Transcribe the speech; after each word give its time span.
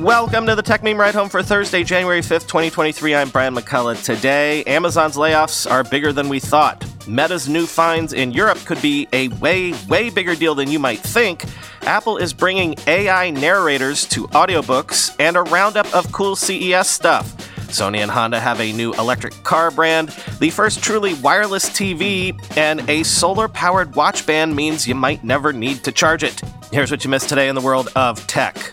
Welcome 0.00 0.46
to 0.46 0.54
the 0.54 0.62
Techmeme 0.62 0.96
Ride 0.96 1.14
Home 1.14 1.28
for 1.28 1.42
Thursday, 1.42 1.84
January 1.84 2.22
5th, 2.22 2.48
2023. 2.48 3.14
I'm 3.14 3.28
Brian 3.28 3.54
McCullough. 3.54 4.02
Today, 4.02 4.64
Amazon's 4.64 5.16
layoffs 5.16 5.70
are 5.70 5.84
bigger 5.84 6.10
than 6.10 6.30
we 6.30 6.40
thought. 6.40 6.82
Meta's 7.06 7.50
new 7.50 7.66
fines 7.66 8.14
in 8.14 8.32
Europe 8.32 8.56
could 8.64 8.80
be 8.80 9.06
a 9.12 9.28
way, 9.28 9.74
way 9.88 10.08
bigger 10.08 10.34
deal 10.34 10.54
than 10.54 10.70
you 10.70 10.78
might 10.78 11.00
think. 11.00 11.44
Apple 11.82 12.16
is 12.16 12.32
bringing 12.32 12.76
AI 12.86 13.28
narrators 13.28 14.06
to 14.06 14.26
audiobooks 14.28 15.14
and 15.18 15.36
a 15.36 15.42
roundup 15.42 15.94
of 15.94 16.10
cool 16.12 16.34
CES 16.34 16.88
stuff. 16.88 17.36
Sony 17.68 17.98
and 17.98 18.10
Honda 18.10 18.40
have 18.40 18.58
a 18.58 18.72
new 18.72 18.94
electric 18.94 19.34
car 19.44 19.70
brand, 19.70 20.16
the 20.38 20.48
first 20.48 20.82
truly 20.82 21.12
wireless 21.16 21.68
TV, 21.68 22.34
and 22.56 22.88
a 22.88 23.02
solar 23.02 23.48
powered 23.48 23.94
watch 23.94 24.24
band 24.24 24.56
means 24.56 24.88
you 24.88 24.94
might 24.94 25.22
never 25.24 25.52
need 25.52 25.84
to 25.84 25.92
charge 25.92 26.24
it. 26.24 26.40
Here's 26.72 26.90
what 26.90 27.04
you 27.04 27.10
missed 27.10 27.28
today 27.28 27.50
in 27.50 27.54
the 27.54 27.60
world 27.60 27.90
of 27.94 28.26
tech. 28.26 28.72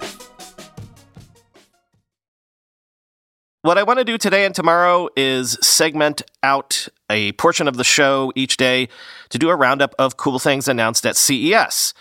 What 3.67 3.77
I 3.77 3.83
want 3.83 3.99
to 3.99 4.05
do 4.05 4.17
today 4.17 4.45
and 4.45 4.55
tomorrow 4.55 5.09
is 5.17 5.57
segment 5.61 6.21
out 6.41 6.87
a 7.09 7.33
portion 7.33 7.67
of 7.67 7.75
the 7.75 7.83
show 7.83 8.31
each 8.33 8.55
day 8.55 8.87
to 9.27 9.37
do 9.37 9.49
a 9.49 9.57
roundup 9.57 9.93
of 9.99 10.15
cool 10.15 10.39
things 10.39 10.69
announced 10.69 11.05
at 11.05 11.17
CES. 11.17 11.93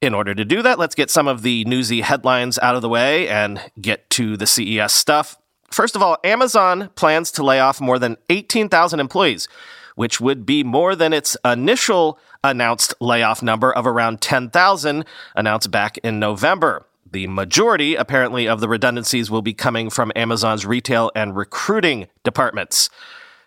In 0.00 0.14
order 0.14 0.32
to 0.32 0.44
do 0.44 0.62
that, 0.62 0.78
let's 0.78 0.94
get 0.94 1.10
some 1.10 1.26
of 1.26 1.42
the 1.42 1.64
newsy 1.64 2.02
headlines 2.02 2.56
out 2.60 2.76
of 2.76 2.82
the 2.82 2.88
way 2.88 3.28
and 3.28 3.60
get 3.80 4.10
to 4.10 4.36
the 4.36 4.46
CES 4.46 4.92
stuff. 4.92 5.36
First 5.72 5.96
of 5.96 6.02
all, 6.02 6.18
Amazon 6.22 6.88
plans 6.94 7.32
to 7.32 7.42
lay 7.42 7.58
off 7.58 7.80
more 7.80 7.98
than 7.98 8.16
18,000 8.30 9.00
employees, 9.00 9.48
which 9.96 10.20
would 10.20 10.46
be 10.46 10.62
more 10.62 10.94
than 10.94 11.12
its 11.12 11.36
initial 11.44 12.16
announced 12.44 12.94
layoff 13.00 13.42
number 13.42 13.72
of 13.72 13.88
around 13.88 14.20
10,000 14.20 15.04
announced 15.34 15.72
back 15.72 15.98
in 16.04 16.20
November. 16.20 16.86
The 17.12 17.26
majority, 17.26 17.94
apparently, 17.94 18.48
of 18.48 18.60
the 18.60 18.68
redundancies 18.68 19.30
will 19.30 19.42
be 19.42 19.52
coming 19.52 19.90
from 19.90 20.12
Amazon's 20.16 20.64
retail 20.64 21.10
and 21.14 21.36
recruiting 21.36 22.08
departments. 22.24 22.88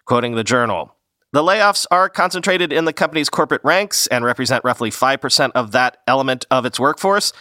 Quoting 0.05 0.35
the 0.35 0.43
journal, 0.43 0.95
the 1.33 1.41
layoffs 1.41 1.87
are 1.89 2.07
concentrated 2.07 2.71
in 2.71 2.85
the 2.85 2.93
company's 2.93 3.27
corporate 3.27 3.63
ranks 3.63 4.05
and 4.07 4.23
represent 4.23 4.63
roughly 4.63 4.91
5% 4.91 5.51
of 5.55 5.71
that 5.71 5.97
element 6.05 6.45
of 6.51 6.63
its 6.63 6.79
workforce 6.79 7.33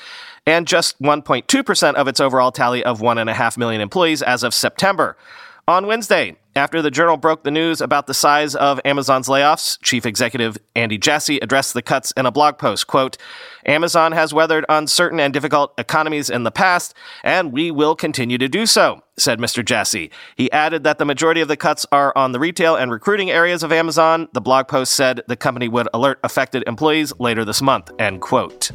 and 0.47 0.67
just 0.67 1.01
1.2% 1.01 1.95
of 1.95 2.09
its 2.09 2.21
overall 2.21 2.51
tally 2.51 2.83
of 2.83 3.01
1.5 3.01 3.59
million 3.59 3.83
employees 3.83 4.23
as 4.23 4.43
of 4.43 4.55
September. 4.55 5.19
On 5.67 5.87
Wednesday, 5.87 6.37
after 6.55 6.83
the 6.83 6.91
journal 6.91 7.17
broke 7.17 7.43
the 7.43 7.51
news 7.51 7.81
about 7.81 8.07
the 8.07 8.13
size 8.13 8.55
of 8.55 8.79
Amazon's 8.85 9.29
layoffs, 9.29 9.79
chief 9.81 10.05
executive 10.05 10.59
Andy 10.77 10.99
Jassy 10.99 11.39
addressed 11.39 11.73
the 11.73 11.81
cuts 11.81 12.13
in 12.19 12.27
a 12.27 12.31
blog 12.31 12.59
post. 12.59 12.87
Quote, 12.87 13.17
Amazon 13.65 14.13
has 14.13 14.35
weathered 14.35 14.67
uncertain 14.69 15.19
and 15.19 15.33
difficult 15.33 15.73
economies 15.79 16.29
in 16.29 16.43
the 16.43 16.51
past, 16.51 16.93
and 17.23 17.51
we 17.51 17.71
will 17.71 17.97
continue 17.97 18.37
to 18.37 18.47
do 18.47 18.67
so, 18.67 19.03
said 19.17 19.39
Mr. 19.39 19.65
Jassy. 19.65 20.11
He 20.37 20.53
added 20.53 20.85
that 20.85 20.99
the 20.99 21.07
majority 21.07 21.41
of 21.41 21.49
the 21.49 21.57
cuts 21.57 21.87
are 21.91 22.13
on 22.15 22.33
the 22.33 22.41
retail 22.41 22.77
and 22.77 22.91
recruiting 22.91 23.31
areas 23.31 23.63
of 23.63 23.73
Amazon. 23.73 24.29
The 24.35 24.43
blog 24.43 24.69
post 24.69 24.93
said 24.93 25.23
the 25.29 25.37
company 25.37 25.69
would 25.69 25.89
alert 25.95 26.21
affected 26.23 26.63
employees 26.67 27.15
later 27.19 27.43
this 27.43 27.63
month, 27.63 27.91
end 27.99 28.21
quote. 28.21 28.71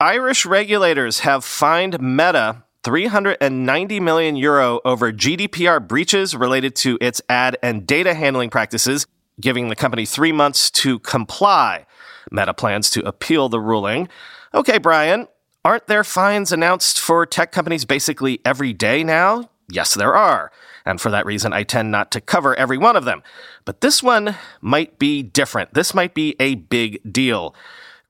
Irish 0.00 0.46
regulators 0.46 1.20
have 1.20 1.44
fined 1.44 2.00
Meta 2.00 2.62
390 2.84 3.98
million 3.98 4.36
euro 4.36 4.80
over 4.84 5.12
GDPR 5.12 5.84
breaches 5.84 6.36
related 6.36 6.76
to 6.76 6.98
its 7.00 7.20
ad 7.28 7.58
and 7.64 7.84
data 7.84 8.14
handling 8.14 8.48
practices, 8.48 9.08
giving 9.40 9.70
the 9.70 9.74
company 9.74 10.06
three 10.06 10.30
months 10.30 10.70
to 10.70 11.00
comply. 11.00 11.84
Meta 12.30 12.54
plans 12.54 12.90
to 12.90 13.04
appeal 13.08 13.48
the 13.48 13.58
ruling. 13.58 14.08
Okay, 14.54 14.78
Brian, 14.78 15.26
aren't 15.64 15.88
there 15.88 16.04
fines 16.04 16.52
announced 16.52 17.00
for 17.00 17.26
tech 17.26 17.50
companies 17.50 17.84
basically 17.84 18.40
every 18.44 18.72
day 18.72 19.02
now? 19.02 19.50
Yes, 19.68 19.94
there 19.94 20.14
are. 20.14 20.52
And 20.86 21.00
for 21.00 21.10
that 21.10 21.26
reason, 21.26 21.52
I 21.52 21.64
tend 21.64 21.90
not 21.90 22.12
to 22.12 22.20
cover 22.20 22.54
every 22.54 22.78
one 22.78 22.94
of 22.94 23.04
them. 23.04 23.24
But 23.64 23.80
this 23.80 24.00
one 24.00 24.36
might 24.60 25.00
be 25.00 25.24
different. 25.24 25.74
This 25.74 25.92
might 25.92 26.14
be 26.14 26.36
a 26.38 26.54
big 26.54 27.00
deal. 27.12 27.52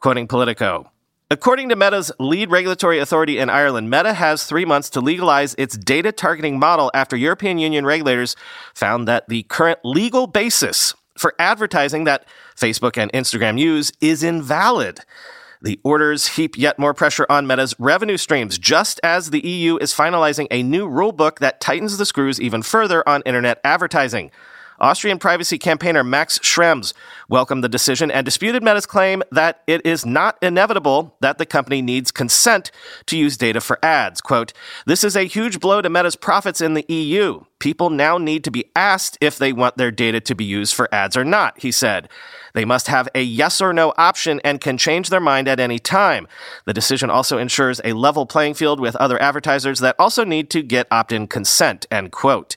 Quoting 0.00 0.28
Politico. 0.28 0.90
According 1.30 1.68
to 1.68 1.76
Meta's 1.76 2.10
lead 2.18 2.50
regulatory 2.50 2.98
authority 2.98 3.38
in 3.38 3.50
Ireland, 3.50 3.90
Meta 3.90 4.14
has 4.14 4.44
three 4.44 4.64
months 4.64 4.88
to 4.90 5.02
legalize 5.02 5.54
its 5.58 5.76
data 5.76 6.10
targeting 6.10 6.58
model 6.58 6.90
after 6.94 7.18
European 7.18 7.58
Union 7.58 7.84
regulators 7.84 8.34
found 8.74 9.06
that 9.08 9.28
the 9.28 9.42
current 9.42 9.78
legal 9.84 10.26
basis 10.26 10.94
for 11.18 11.34
advertising 11.38 12.04
that 12.04 12.24
Facebook 12.56 12.96
and 12.96 13.12
Instagram 13.12 13.58
use 13.58 13.92
is 14.00 14.22
invalid. 14.22 15.00
The 15.60 15.78
orders 15.84 16.28
heap 16.28 16.56
yet 16.56 16.78
more 16.78 16.94
pressure 16.94 17.26
on 17.28 17.46
Meta's 17.46 17.74
revenue 17.78 18.16
streams, 18.16 18.58
just 18.58 18.98
as 19.02 19.28
the 19.28 19.46
EU 19.46 19.76
is 19.82 19.92
finalizing 19.92 20.46
a 20.50 20.62
new 20.62 20.88
rulebook 20.88 21.40
that 21.40 21.60
tightens 21.60 21.98
the 21.98 22.06
screws 22.06 22.40
even 22.40 22.62
further 22.62 23.06
on 23.06 23.20
internet 23.26 23.60
advertising. 23.64 24.30
Austrian 24.80 25.18
privacy 25.18 25.58
campaigner 25.58 26.04
Max 26.04 26.38
Schrems 26.38 26.92
welcomed 27.28 27.64
the 27.64 27.68
decision 27.68 28.10
and 28.10 28.24
disputed 28.24 28.62
Meta's 28.62 28.86
claim 28.86 29.22
that 29.32 29.62
it 29.66 29.84
is 29.84 30.06
not 30.06 30.38
inevitable 30.42 31.16
that 31.20 31.38
the 31.38 31.46
company 31.46 31.82
needs 31.82 32.10
consent 32.10 32.70
to 33.06 33.16
use 33.16 33.36
data 33.36 33.60
for 33.60 33.78
ads. 33.84 34.20
Quote, 34.20 34.52
This 34.86 35.04
is 35.04 35.16
a 35.16 35.24
huge 35.24 35.60
blow 35.60 35.82
to 35.82 35.90
Meta's 35.90 36.16
profits 36.16 36.60
in 36.60 36.74
the 36.74 36.86
EU. 36.88 37.42
People 37.58 37.90
now 37.90 38.18
need 38.18 38.44
to 38.44 38.52
be 38.52 38.66
asked 38.76 39.18
if 39.20 39.36
they 39.36 39.52
want 39.52 39.76
their 39.76 39.90
data 39.90 40.20
to 40.20 40.34
be 40.34 40.44
used 40.44 40.74
for 40.74 40.92
ads 40.94 41.16
or 41.16 41.24
not, 41.24 41.60
he 41.60 41.72
said. 41.72 42.08
They 42.54 42.64
must 42.64 42.86
have 42.86 43.08
a 43.14 43.22
yes 43.22 43.60
or 43.60 43.72
no 43.72 43.92
option 43.98 44.40
and 44.44 44.60
can 44.60 44.78
change 44.78 45.10
their 45.10 45.20
mind 45.20 45.48
at 45.48 45.60
any 45.60 45.78
time. 45.78 46.28
The 46.66 46.72
decision 46.72 47.10
also 47.10 47.36
ensures 47.36 47.80
a 47.84 47.94
level 47.94 48.26
playing 48.26 48.54
field 48.54 48.78
with 48.78 48.96
other 48.96 49.20
advertisers 49.20 49.80
that 49.80 49.96
also 49.98 50.24
need 50.24 50.50
to 50.50 50.62
get 50.62 50.86
opt 50.90 51.12
in 51.12 51.26
consent, 51.26 51.86
end 51.90 52.12
quote. 52.12 52.54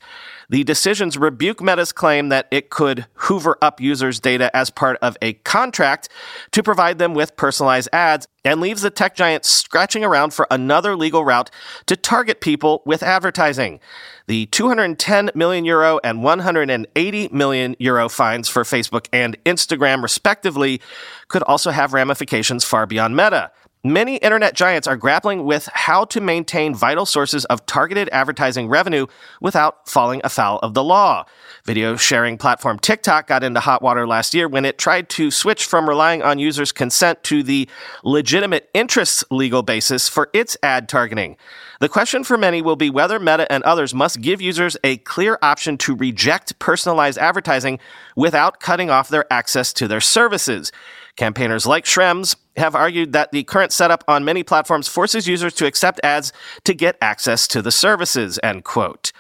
The 0.52 0.66
decisions 0.66 1.18
rebuke 1.18 1.62
Meta's 1.62 1.94
claim 1.94 2.28
that 2.28 2.50
it 2.52 2.70
could 2.70 3.06
hoover 3.14 3.58
up 3.62 3.80
users' 3.80 4.20
data 4.20 4.54
as 4.54 4.70
part 4.70 4.98
of 5.02 5.16
a 5.22 5.32
contract 5.32 6.10
to 6.52 6.62
provide 6.62 6.98
them 6.98 7.14
with 7.14 7.38
personalized 7.38 7.88
ads 7.94 8.28
and 8.44 8.60
leaves 8.60 8.82
the 8.82 8.90
tech 8.90 9.16
giant 9.16 9.46
scratching 9.46 10.04
around 10.04 10.34
for 10.34 10.48
another 10.52 10.98
legal 10.98 11.24
route 11.24 11.50
to 11.86 11.96
target 11.96 12.42
people 12.42 12.82
with 12.86 13.02
advertising. 13.02 13.80
The 14.28 14.48
210 14.48 15.32
million 15.36 15.64
euro 15.64 16.02
and 16.04 16.22
180 16.22 17.30
million 17.32 17.76
euro 17.80 18.10
fines 18.10 18.50
for 18.50 18.64
Facebook 18.64 19.08
and 19.14 19.42
Instagram, 19.46 20.04
respectively, 20.04 20.82
could 21.30 21.44
also 21.44 21.72
have 21.72 21.94
ramifications 21.94 22.66
far 22.66 22.86
beyond 22.86 23.16
Meta. 23.16 23.52
Many 23.84 24.18
internet 24.18 24.54
giants 24.54 24.88
are 24.88 24.96
grappling 24.96 25.44
with 25.44 25.68
how 25.74 26.06
to 26.06 26.22
maintain 26.22 26.76
vital 26.76 27.04
sources 27.04 27.46
of 27.46 27.66
targeted 27.66 28.10
advertising 28.12 28.70
revenue 28.70 29.08
without 29.42 29.90
falling 29.90 30.22
afoul 30.24 30.60
of 30.60 30.76
the 30.76 30.84
law. 30.84 31.26
Video 31.66 31.96
sharing 31.96 32.38
platform 32.38 32.78
TikTok 32.78 33.26
got 33.26 33.44
into 33.44 33.60
hot 33.60 33.82
water 33.82 34.06
last 34.06 34.36
year 34.36 34.48
when 34.48 34.66
it 34.66 34.78
tried 34.78 35.10
to 35.10 35.32
switch 35.32 35.66
from 35.66 35.90
relying 35.90 36.22
on 36.22 36.38
users' 36.38 36.72
consent 36.72 37.24
to 37.24 37.42
the 37.42 37.68
legitimate 38.04 38.70
interests 38.76 39.24
legal 39.32 39.64
basis 39.64 40.08
for 40.08 40.30
its 40.32 40.56
ad 40.62 40.88
targeting. 40.88 41.36
The 41.80 41.90
question 41.90 42.24
for 42.24 42.38
many 42.38 42.62
will 42.62 42.76
be 42.76 42.92
whether 42.92 43.20
Meta 43.20 43.52
and 43.52 43.64
others 43.64 43.96
must 43.96 44.22
give 44.22 44.40
users 44.44 44.78
a 44.84 44.98
clear 44.98 45.40
option 45.42 45.80
to 45.80 45.96
reject 45.96 46.60
personalized 46.60 47.18
advertising 47.18 47.80
without 48.16 48.60
cutting 48.60 48.92
off 48.92 49.10
their 49.10 49.26
access 49.34 49.74
to 49.74 49.88
their 49.88 50.02
services. 50.02 50.72
Campaigners 51.16 51.66
like 51.66 51.86
Schrems 51.86 52.36
have 52.58 52.76
argued 52.76 53.14
that 53.14 53.32
the 53.32 53.44
current 53.44 53.72
setup 53.72 54.04
on 54.08 54.26
many 54.26 54.44
platforms 54.44 54.88
forces 54.88 55.28
users 55.28 55.54
to 55.54 55.66
accept 55.66 56.00
ads 56.04 56.34
to 56.64 56.74
get 56.74 56.98
access 57.02 57.48
to 57.48 57.62
the 57.62 57.72
services, 57.72 58.40
end 58.44 58.64
quote. 58.64 59.12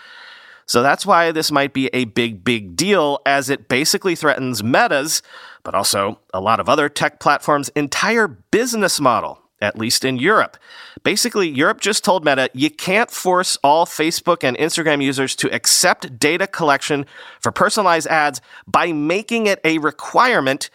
So 0.65 0.81
that's 0.81 1.05
why 1.05 1.31
this 1.31 1.51
might 1.51 1.73
be 1.73 1.87
a 1.87 2.05
big, 2.05 2.43
big 2.43 2.75
deal, 2.75 3.19
as 3.25 3.49
it 3.49 3.67
basically 3.67 4.15
threatens 4.15 4.63
Meta's, 4.63 5.21
but 5.63 5.75
also 5.75 6.19
a 6.33 6.39
lot 6.39 6.59
of 6.59 6.69
other 6.69 6.87
tech 6.87 7.19
platforms' 7.19 7.69
entire 7.69 8.27
business 8.27 8.99
model, 8.99 9.41
at 9.61 9.77
least 9.77 10.05
in 10.05 10.17
Europe. 10.17 10.57
Basically, 11.03 11.49
Europe 11.49 11.81
just 11.81 12.05
told 12.05 12.23
Meta 12.23 12.49
you 12.53 12.69
can't 12.69 13.11
force 13.11 13.57
all 13.63 13.85
Facebook 13.85 14.43
and 14.43 14.57
Instagram 14.57 15.03
users 15.03 15.35
to 15.37 15.53
accept 15.53 16.17
data 16.19 16.47
collection 16.47 17.05
for 17.39 17.51
personalized 17.51 18.07
ads 18.07 18.39
by 18.65 18.93
making 18.93 19.47
it 19.47 19.59
a 19.63 19.77
requirement 19.79 20.69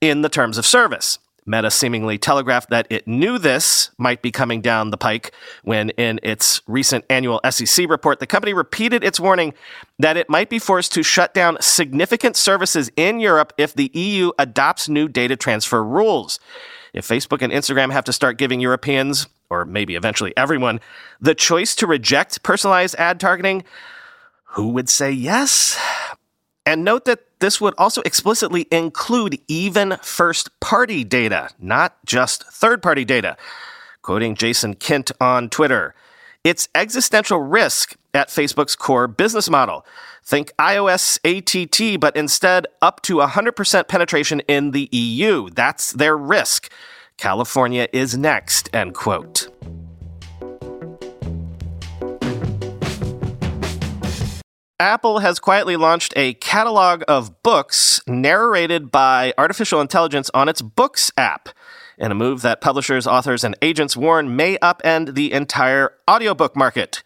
in 0.00 0.22
the 0.22 0.28
terms 0.28 0.58
of 0.58 0.66
service. 0.66 1.18
Meta 1.48 1.70
seemingly 1.70 2.18
telegraphed 2.18 2.68
that 2.70 2.86
it 2.90 3.08
knew 3.08 3.38
this 3.38 3.90
might 3.96 4.20
be 4.20 4.30
coming 4.30 4.60
down 4.60 4.90
the 4.90 4.98
pike 4.98 5.32
when, 5.64 5.90
in 5.90 6.20
its 6.22 6.60
recent 6.66 7.04
annual 7.08 7.40
SEC 7.50 7.88
report, 7.88 8.20
the 8.20 8.26
company 8.26 8.52
repeated 8.52 9.02
its 9.02 9.18
warning 9.18 9.54
that 9.98 10.18
it 10.18 10.28
might 10.28 10.50
be 10.50 10.58
forced 10.58 10.92
to 10.92 11.02
shut 11.02 11.32
down 11.32 11.56
significant 11.60 12.36
services 12.36 12.90
in 12.96 13.18
Europe 13.18 13.54
if 13.56 13.74
the 13.74 13.90
EU 13.94 14.30
adopts 14.38 14.88
new 14.88 15.08
data 15.08 15.36
transfer 15.36 15.82
rules. 15.82 16.38
If 16.92 17.08
Facebook 17.08 17.42
and 17.42 17.52
Instagram 17.52 17.92
have 17.92 18.04
to 18.04 18.12
start 18.12 18.36
giving 18.36 18.60
Europeans, 18.60 19.26
or 19.48 19.64
maybe 19.64 19.94
eventually 19.94 20.36
everyone, 20.36 20.80
the 21.20 21.34
choice 21.34 21.74
to 21.76 21.86
reject 21.86 22.42
personalized 22.42 22.94
ad 22.96 23.18
targeting, 23.18 23.64
who 24.52 24.68
would 24.68 24.88
say 24.88 25.10
yes? 25.10 25.78
And 26.68 26.84
note 26.84 27.06
that 27.06 27.20
this 27.38 27.62
would 27.62 27.72
also 27.78 28.02
explicitly 28.02 28.66
include 28.70 29.40
even 29.48 29.96
first 30.02 30.50
party 30.60 31.02
data, 31.02 31.48
not 31.58 31.96
just 32.04 32.44
third 32.44 32.82
party 32.82 33.06
data. 33.06 33.38
Quoting 34.02 34.34
Jason 34.34 34.74
Kent 34.74 35.10
on 35.18 35.48
Twitter, 35.48 35.94
it's 36.44 36.68
existential 36.74 37.40
risk 37.40 37.96
at 38.12 38.28
Facebook's 38.28 38.76
core 38.76 39.08
business 39.08 39.48
model. 39.48 39.86
Think 40.22 40.52
iOS 40.58 41.18
ATT, 41.24 41.98
but 41.98 42.14
instead 42.14 42.66
up 42.82 43.00
to 43.04 43.16
100% 43.16 43.88
penetration 43.88 44.40
in 44.40 44.72
the 44.72 44.90
EU. 44.92 45.48
That's 45.48 45.92
their 45.92 46.18
risk. 46.18 46.70
California 47.16 47.88
is 47.94 48.14
next, 48.14 48.68
end 48.74 48.92
quote. 48.92 49.48
Apple 54.80 55.18
has 55.18 55.40
quietly 55.40 55.74
launched 55.74 56.12
a 56.14 56.34
catalog 56.34 57.02
of 57.08 57.42
books 57.42 58.00
narrated 58.06 58.92
by 58.92 59.34
artificial 59.36 59.80
intelligence 59.80 60.30
on 60.32 60.48
its 60.48 60.62
Books 60.62 61.10
app, 61.16 61.48
in 61.98 62.12
a 62.12 62.14
move 62.14 62.42
that 62.42 62.60
publishers, 62.60 63.04
authors, 63.04 63.42
and 63.42 63.56
agents 63.60 63.96
warn 63.96 64.36
may 64.36 64.56
upend 64.58 65.16
the 65.16 65.32
entire 65.32 65.94
audiobook 66.08 66.54
market. 66.54 67.02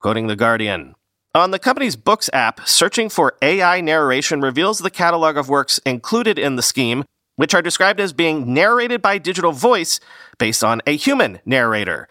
Quoting 0.00 0.26
The 0.26 0.36
Guardian 0.36 0.96
On 1.34 1.50
the 1.50 1.58
company's 1.58 1.96
Books 1.96 2.28
app, 2.34 2.68
searching 2.68 3.08
for 3.08 3.38
AI 3.40 3.80
narration 3.80 4.42
reveals 4.42 4.80
the 4.80 4.90
catalog 4.90 5.38
of 5.38 5.48
works 5.48 5.78
included 5.86 6.38
in 6.38 6.56
the 6.56 6.62
scheme, 6.62 7.04
which 7.36 7.54
are 7.54 7.62
described 7.62 8.00
as 8.00 8.12
being 8.12 8.52
narrated 8.52 9.00
by 9.00 9.16
digital 9.16 9.52
voice 9.52 9.98
based 10.36 10.62
on 10.62 10.82
a 10.86 10.94
human 10.94 11.40
narrator. 11.46 12.06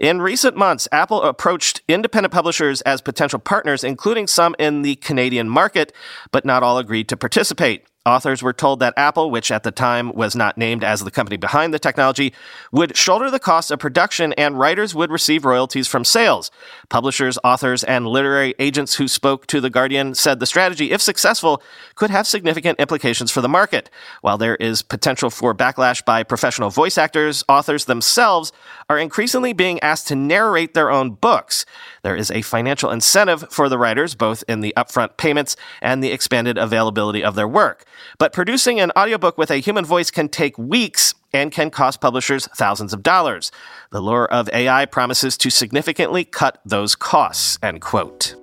In 0.00 0.22
recent 0.22 0.56
months, 0.56 0.88
Apple 0.92 1.22
approached 1.22 1.82
independent 1.86 2.32
publishers 2.32 2.80
as 2.82 3.02
potential 3.02 3.38
partners, 3.38 3.84
including 3.84 4.26
some 4.26 4.56
in 4.58 4.80
the 4.80 4.96
Canadian 4.96 5.46
market, 5.46 5.92
but 6.32 6.46
not 6.46 6.62
all 6.62 6.78
agreed 6.78 7.06
to 7.10 7.18
participate. 7.18 7.84
Authors 8.06 8.42
were 8.42 8.54
told 8.54 8.80
that 8.80 8.94
Apple, 8.96 9.30
which 9.30 9.50
at 9.50 9.62
the 9.62 9.70
time 9.70 10.10
was 10.14 10.34
not 10.34 10.56
named 10.56 10.82
as 10.82 11.00
the 11.00 11.10
company 11.10 11.36
behind 11.36 11.74
the 11.74 11.78
technology, 11.78 12.32
would 12.72 12.96
shoulder 12.96 13.30
the 13.30 13.38
costs 13.38 13.70
of 13.70 13.78
production 13.78 14.32
and 14.38 14.58
writers 14.58 14.94
would 14.94 15.10
receive 15.10 15.44
royalties 15.44 15.86
from 15.86 16.06
sales. 16.06 16.50
Publishers, 16.88 17.38
authors, 17.44 17.84
and 17.84 18.06
literary 18.06 18.54
agents 18.58 18.94
who 18.94 19.06
spoke 19.06 19.46
to 19.48 19.60
The 19.60 19.68
Guardian 19.68 20.14
said 20.14 20.40
the 20.40 20.46
strategy, 20.46 20.92
if 20.92 21.02
successful, 21.02 21.62
could 21.94 22.08
have 22.08 22.26
significant 22.26 22.80
implications 22.80 23.30
for 23.30 23.42
the 23.42 23.50
market. 23.50 23.90
While 24.22 24.38
there 24.38 24.56
is 24.56 24.80
potential 24.80 25.28
for 25.28 25.54
backlash 25.54 26.02
by 26.02 26.22
professional 26.22 26.70
voice 26.70 26.96
actors, 26.96 27.44
authors 27.50 27.84
themselves 27.84 28.50
are 28.88 28.98
increasingly 28.98 29.52
being 29.52 29.78
asked 29.80 30.08
to 30.08 30.14
narrate 30.16 30.72
their 30.72 30.90
own 30.90 31.10
books. 31.10 31.66
There 32.02 32.16
is 32.16 32.30
a 32.30 32.40
financial 32.40 32.90
incentive 32.90 33.44
for 33.50 33.68
the 33.68 33.76
writers, 33.76 34.14
both 34.14 34.42
in 34.48 34.62
the 34.62 34.72
upfront 34.74 35.18
payments 35.18 35.54
and 35.82 36.02
the 36.02 36.12
expanded 36.12 36.56
availability 36.56 37.22
of 37.22 37.34
their 37.34 37.46
work. 37.46 37.84
But 38.18 38.32
producing 38.32 38.80
an 38.80 38.92
audiobook 38.96 39.38
with 39.38 39.50
a 39.50 39.56
human 39.56 39.84
voice 39.84 40.10
can 40.10 40.28
take 40.28 40.58
weeks 40.58 41.14
and 41.32 41.52
can 41.52 41.70
cost 41.70 42.00
publishers 42.00 42.46
thousands 42.56 42.92
of 42.92 43.02
dollars. 43.02 43.52
The 43.90 44.00
lure 44.00 44.26
of 44.26 44.48
AI 44.52 44.86
promises 44.86 45.36
to 45.38 45.50
significantly 45.50 46.24
cut 46.24 46.60
those 46.64 46.94
costs, 46.94 47.58
end 47.62 47.80
quote. 47.80 48.34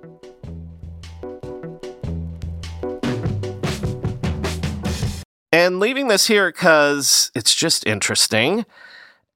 And 5.50 5.80
leaving 5.80 6.08
this 6.08 6.26
here 6.26 6.50
because 6.50 7.30
it's 7.34 7.54
just 7.54 7.86
interesting. 7.86 8.66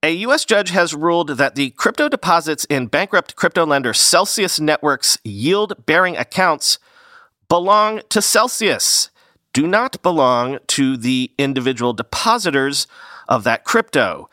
A 0.03 0.11
U.S. 0.11 0.45
judge 0.45 0.69
has 0.69 0.93
ruled 0.93 1.29
that 1.29 1.55
the 1.55 1.71
crypto 1.71 2.09
deposits 2.09 2.65
in 2.65 2.87
bankrupt 2.87 3.35
crypto 3.35 3.65
lender 3.65 3.93
Celsius 3.93 4.59
Network's 4.59 5.17
yield 5.23 5.85
bearing 5.85 6.17
accounts 6.17 6.77
belong 7.47 8.01
to 8.09 8.21
Celsius 8.21 9.09
do 9.53 9.67
not 9.67 10.01
belong 10.01 10.59
to 10.67 10.97
the 10.97 11.31
individual 11.37 11.93
depositors 11.93 12.87
of 13.27 13.43
that 13.43 13.63
crypto. 13.63 14.29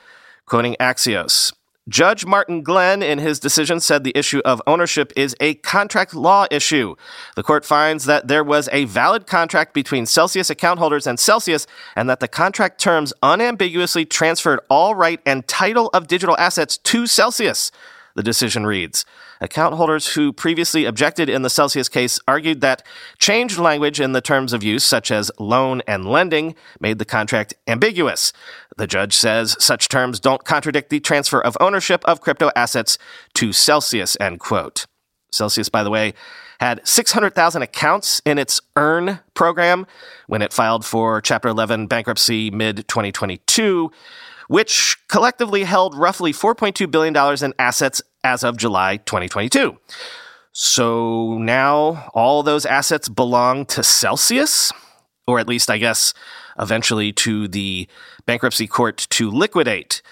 Quoting 0.47 0.77
Axios. 0.81 1.53
Judge 1.89 2.25
Martin 2.25 2.63
Glenn, 2.63 3.03
in 3.03 3.19
his 3.19 3.41
decision, 3.41 3.81
said 3.81 4.05
the 4.05 4.17
issue 4.17 4.41
of 4.45 4.63
ownership 4.67 5.13
is 5.17 5.35
a 5.41 5.55
contract 5.55 6.15
law 6.15 6.47
issue. 6.51 6.95
The 7.37 7.43
court 7.43 7.65
finds 7.65 8.05
that 8.05 8.29
there 8.29 8.45
was 8.45 8.69
a 8.71 8.85
valid 8.85 9.27
contract 9.27 9.75
between 9.75 10.07
Celsius 10.07 10.51
account 10.51 10.79
holders 10.79 11.07
and 11.07 11.19
Celsius, 11.19 11.67
and 11.97 12.09
that 12.09 12.21
the 12.21 12.29
contract 12.29 12.81
terms 12.81 13.13
unambiguously 13.23 14.05
transferred 14.05 14.61
all 14.69 14.95
right 14.95 15.21
and 15.27 15.47
title 15.49 15.89
of 15.93 16.07
digital 16.07 16.37
assets 16.39 16.79
to 16.79 17.07
Celsius 17.07 17.73
the 18.15 18.23
decision 18.23 18.67
reads. 18.67 19.05
Account 19.43 19.77
holders 19.77 20.09
who 20.15 20.33
previously 20.33 20.85
objected 20.85 21.31
in 21.31 21.41
the 21.43 21.49
Celsius 21.49 21.89
case 21.89 22.21
argued 22.29 22.61
that 22.61 22.85
changed 23.19 23.59
language 23.59 23.99
in 23.99 24.13
the 24.13 24.21
terms 24.21 24.53
of 24.53 24.63
use, 24.63 24.85
such 24.85 25.11
as 25.11 25.31
loan 25.39 25.81
and 25.87 26.05
lending, 26.05 26.55
made 26.79 26.99
the 26.99 27.07
contract 27.07 27.55
ambiguous. 27.67 28.35
The 28.77 28.87
judge 28.87 29.15
says 29.15 29.57
such 29.59 29.89
terms 29.89 30.21
don't 30.21 30.45
contradict 30.45 30.91
the 30.91 31.01
transfer 31.01 31.41
of 31.41 31.57
ownership 31.59 32.05
of 32.05 32.21
crypto 32.21 32.51
assets 32.55 32.99
to 33.35 33.53
Celsius, 33.53 34.17
end 34.21 34.41
quote. 34.41 34.87
Celsius, 35.33 35.71
by 35.71 35.83
the 35.83 35.91
way, 35.91 36.13
had 36.61 36.87
600,000 36.87 37.63
accounts 37.63 38.21
in 38.27 38.37
its 38.37 38.61
EARN 38.77 39.21
program 39.33 39.87
when 40.27 40.43
it 40.43 40.53
filed 40.53 40.85
for 40.85 41.23
Chapter 41.23 41.49
11 41.49 41.87
bankruptcy 41.87 42.51
mid 42.51 42.87
2022 42.89 43.91
which 44.51 44.97
collectively 45.07 45.63
held 45.63 45.95
roughly 45.95 46.33
$4.2 46.33 46.91
billion 46.91 47.15
in 47.45 47.55
assets 47.57 48.03
as 48.25 48.45
of 48.45 48.57
July 48.57 48.99
2022. 48.99 49.79
So 50.53 51.39
now 51.39 52.11
all 52.15 52.43
those 52.43 52.67
assets 52.67 53.09
belong 53.09 53.67
to 53.67 53.83
Celsius, 53.83 54.73
or 55.27 55.39
at 55.39 55.49
least, 55.49 55.71
I 55.71 55.79
guess, 55.79 56.13
eventually 56.59 57.13
to 57.15 57.49
the 57.49 57.89
bankruptcy 58.27 58.67
court 58.67 59.07
to 59.11 59.31
liquidate. 59.31 60.03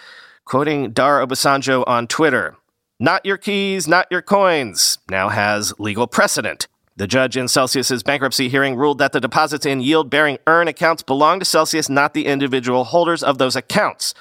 Quoting 0.45 0.93
Dare 0.93 1.27
Obasanjo 1.27 1.85
on 1.87 2.07
Twitter, 2.07 2.57
not 2.99 3.25
your 3.27 3.37
keys, 3.37 3.87
not 3.87 4.07
your 4.11 4.23
coins, 4.23 4.99
now 5.11 5.29
has 5.29 5.79
legal 5.79 6.07
precedent. 6.07 6.67
The 6.97 7.07
judge 7.07 7.37
in 7.37 7.47
Celsius's 7.47 8.03
bankruptcy 8.03 8.49
hearing 8.49 8.75
ruled 8.75 8.99
that 8.99 9.13
the 9.13 9.21
deposits 9.21 9.65
in 9.65 9.81
yield 9.81 10.11
bearing 10.11 10.39
earn 10.49 10.67
accounts 10.67 11.05
belong 11.05 11.39
to 11.39 11.45
Celsius, 11.45 11.89
not 11.89 12.13
the 12.13 12.27
individual 12.27 12.83
holders 12.85 13.23
of 13.23 13.39
those 13.39 13.55
accounts. 13.55 14.15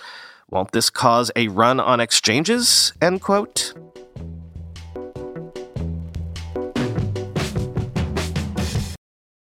Won't 0.49 0.71
this 0.71 0.89
cause 0.89 1.29
a 1.35 1.49
run 1.49 1.79
on 1.79 1.99
exchanges? 1.99 2.94
End 3.01 3.21
quote. 3.21 3.73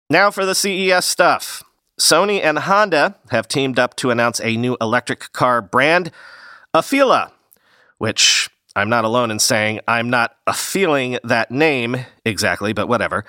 Now 0.09 0.31
for 0.31 0.45
the 0.45 0.55
CES 0.55 1.05
stuff. 1.05 1.63
Sony 1.99 2.41
and 2.41 2.59
Honda 2.59 3.15
have 3.31 3.47
teamed 3.47 3.79
up 3.79 3.95
to 3.97 4.11
announce 4.11 4.39
a 4.41 4.55
new 4.55 4.77
electric 4.79 5.31
car 5.33 5.61
brand, 5.61 6.11
Afeela, 6.73 7.31
which 7.97 8.49
I'm 8.75 8.89
not 8.89 9.03
alone 9.05 9.31
in 9.31 9.39
saying 9.39 9.79
I'm 9.87 10.09
not 10.09 10.35
a 10.47 10.53
feeling 10.53 11.17
that 11.23 11.51
name 11.51 12.05
exactly, 12.23 12.71
but 12.71 12.87
whatever. 12.87 13.25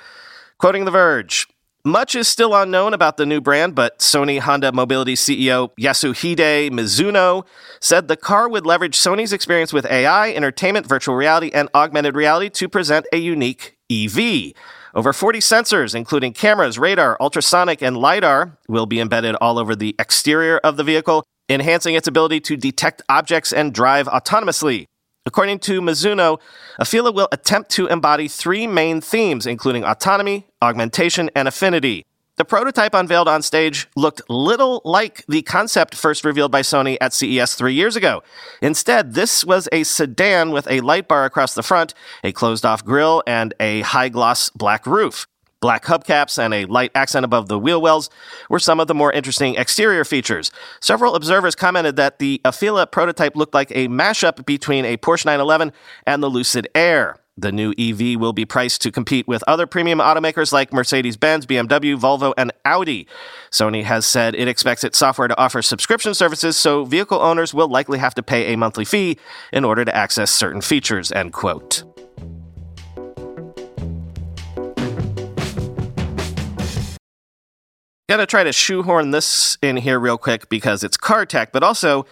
Quoting 0.59 0.85
The 0.85 0.91
Verge, 0.91 1.49
much 1.87 2.17
is 2.17 2.27
still 2.27 2.55
unknown 2.55 2.93
about 2.93 3.17
the 3.17 3.25
new 3.25 3.41
brand, 3.41 3.75
but 3.75 4.01
Sony 4.01 4.41
Honda 4.41 4.73
Mobility 4.73 5.15
CEO 5.15 5.71
Yasuhide 5.81 6.71
Mizuno 6.71 7.47
said 7.81 8.09
the 8.09 8.17
car 8.17 8.49
would 8.49 8.67
leverage 8.67 8.99
Sony's 8.99 9.33
experience 9.33 9.73
with 9.73 9.87
AI, 9.87 10.33
entertainment, 10.33 10.87
virtual 10.87 11.15
reality, 11.15 11.51
and 11.55 11.69
augmented 11.75 12.17
reality 12.17 12.51
to 12.51 12.69
present 12.69 13.07
a 13.13 13.19
unique 13.19 13.77
EV. 13.91 14.53
Over 14.95 15.13
40 15.13 15.39
sensors, 15.39 15.95
including 15.95 16.33
cameras, 16.33 16.79
radar, 16.79 17.17
ultrasonic, 17.21 17.83
and 17.83 17.97
LiDAR, 17.97 18.59
will 18.69 18.87
be 18.87 18.99
embedded 18.99 19.37
all 19.37 19.59
over 19.59 19.77
the 19.77 19.95
exterior 19.99 20.59
of 20.59 20.77
the 20.77 20.85
vehicle, 20.85 21.23
enhancing 21.49 21.95
its 21.95 22.09
ability 22.09 22.41
to 22.41 22.57
detect 22.57 23.03
objects 23.09 23.53
and 23.53 23.73
drive 23.73 24.07
autonomously. 24.09 24.87
According 25.27 25.59
to 25.61 25.81
Mizuno, 25.81 26.41
Afeela 26.81 27.13
will 27.13 27.29
attempt 27.33 27.71
to 27.73 27.89
embody 27.89 28.29
three 28.29 28.67
main 28.69 29.01
themes, 29.01 29.45
including 29.45 29.85
autonomy, 29.85 30.47
augmentation, 30.63 31.31
and 31.35 31.49
affinity. 31.49 32.07
The 32.37 32.45
prototype 32.45 32.95
unveiled 32.95 33.29
on 33.29 33.43
stage 33.43 33.89
looked 33.97 34.23
little 34.29 34.83
like 34.85 35.25
the 35.27 35.43
concept 35.43 35.95
first 35.95 36.25
revealed 36.25 36.53
by 36.53 36.61
Sony 36.61 36.97
at 37.01 37.13
CES 37.13 37.55
three 37.55 37.73
years 37.75 37.97
ago. 37.97 38.23
Instead, 38.61 39.15
this 39.15 39.45
was 39.45 39.69
a 39.73 39.85
sedan 39.85 40.51
with 40.51 40.71
a 40.71 40.81
light 40.81 41.09
bar 41.09 41.25
across 41.25 41.55
the 41.55 41.63
front, 41.63 41.95
a 42.23 42.33
closed 42.33 42.67
off 42.67 42.85
grille, 42.85 43.23
and 43.27 43.55
a 43.59 43.81
high 43.81 44.11
gloss 44.11 44.51
black 44.51 44.87
roof. 44.87 45.27
Black 45.67 45.85
hubcaps 45.87 46.39
and 46.39 46.55
a 46.55 46.65
light 46.67 46.93
accent 46.95 47.25
above 47.25 47.49
the 47.49 47.59
wheel 47.59 47.83
wells 47.83 48.09
were 48.49 48.61
some 48.61 48.79
of 48.79 48.87
the 48.87 48.95
more 48.95 49.13
interesting 49.13 49.57
exterior 49.57 50.05
features. 50.05 50.53
Several 50.81 51.17
observers 51.17 51.57
commented 51.57 51.97
that 51.97 52.21
the 52.21 52.41
Afeela 52.45 52.89
prototype 52.89 53.35
looked 53.35 53.53
like 53.53 53.73
a 53.73 53.89
mashup 53.89 54.47
between 54.47 54.85
a 54.85 54.97
Porsche 54.97 55.25
911 55.25 55.73
and 56.07 56.23
the 56.23 56.29
Lucid 56.29 56.69
Air. 56.77 57.17
The 57.37 57.51
new 57.51 57.75
EV 57.77 58.17
will 58.21 58.33
be 58.33 58.45
priced 58.45 58.81
to 58.83 58.93
compete 58.93 59.27
with 59.27 59.43
other 59.49 59.67
premium 59.67 59.99
automakers 59.99 60.53
like 60.53 60.73
Mercedes 60.73 61.17
Benz, 61.17 61.47
BMW, 61.47 61.99
Volvo, 61.99 62.33
and 62.39 62.53
Audi. 62.65 63.09
Sony 63.51 63.83
has 63.83 64.07
said 64.07 64.37
it 64.37 64.47
expects 64.47 64.85
its 64.85 64.97
software 64.97 65.27
to 65.27 65.37
offer 65.37 65.63
subscription 65.63 66.15
services, 66.15 66.57
so 66.57 66.85
vehicle 66.85 67.21
owners 67.21 67.53
will 67.53 67.67
likely 67.67 67.99
have 67.99 68.15
to 68.15 68.23
pay 68.23 68.53
a 68.53 68.57
monthly 68.57 68.85
fee 68.85 69.19
in 69.53 69.65
order 69.65 69.85
to 69.85 69.97
access 69.97 70.31
certain 70.31 70.61
features, 70.61 71.11
end 71.11 71.33
quote. 71.33 72.06
Going 78.17 78.27
to 78.27 78.31
try 78.31 78.45
to 78.45 78.53
shoehorn 78.53 79.11
this 79.11 79.59
in 79.61 79.77
here 79.77 80.01
real 80.01 80.17
quick 80.17 80.49
because 80.49 80.83
it's 80.83 80.97
car 80.97 81.27
tech, 81.27 81.53
but 81.53 81.63
also 81.63 82.07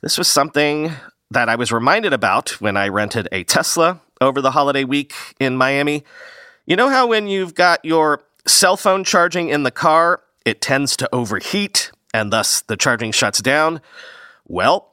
this 0.00 0.16
was 0.16 0.26
something 0.26 0.90
that 1.30 1.50
I 1.50 1.56
was 1.56 1.70
reminded 1.70 2.14
about 2.14 2.62
when 2.62 2.78
I 2.78 2.88
rented 2.88 3.28
a 3.30 3.44
Tesla 3.44 4.00
over 4.22 4.40
the 4.40 4.52
holiday 4.52 4.84
week 4.84 5.12
in 5.38 5.58
Miami. 5.58 6.02
You 6.64 6.76
know 6.76 6.88
how 6.88 7.08
when 7.08 7.28
you've 7.28 7.54
got 7.54 7.84
your 7.84 8.22
cell 8.46 8.78
phone 8.78 9.04
charging 9.04 9.50
in 9.50 9.64
the 9.64 9.70
car, 9.70 10.22
it 10.46 10.62
tends 10.62 10.96
to 10.96 11.14
overheat 11.14 11.92
and 12.14 12.32
thus 12.32 12.62
the 12.62 12.78
charging 12.78 13.12
shuts 13.12 13.42
down? 13.42 13.82
Well, 14.48 14.90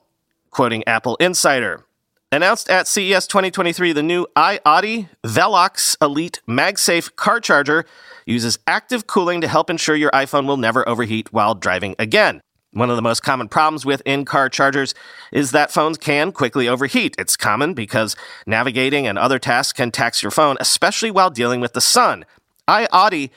quoting 0.51 0.83
Apple 0.85 1.15
Insider, 1.21 1.85
announced 2.31 2.69
at 2.69 2.87
CES 2.87 3.27
2023, 3.27 3.93
the 3.93 4.03
new 4.03 4.27
iOttie 4.35 5.09
Velox 5.23 5.95
Elite 6.01 6.41
MagSafe 6.47 7.15
car 7.15 7.39
charger 7.39 7.85
uses 8.25 8.59
active 8.67 9.07
cooling 9.07 9.41
to 9.41 9.47
help 9.47 9.69
ensure 9.69 9.95
your 9.95 10.11
iPhone 10.11 10.45
will 10.45 10.57
never 10.57 10.87
overheat 10.87 11.31
while 11.31 11.55
driving 11.55 11.95
again. 11.97 12.41
One 12.71 12.89
of 12.89 12.97
the 12.97 13.01
most 13.01 13.23
common 13.23 13.47
problems 13.47 13.85
with 13.85 14.01
in 14.05 14.25
car 14.25 14.49
chargers 14.49 14.93
is 15.31 15.51
that 15.51 15.71
phones 15.71 15.97
can 15.97 16.31
quickly 16.31 16.67
overheat. 16.67 17.15
It's 17.17 17.37
common 17.37 17.73
because 17.73 18.15
navigating 18.45 19.07
and 19.07 19.17
other 19.17 19.39
tasks 19.39 19.73
can 19.73 19.89
tax 19.89 20.21
your 20.21 20.31
phone, 20.31 20.57
especially 20.59 21.09
while 21.09 21.29
dealing 21.29 21.61
with 21.61 21.73
the 21.73 21.81
sun. 21.81 22.25
iOttie 22.67 23.29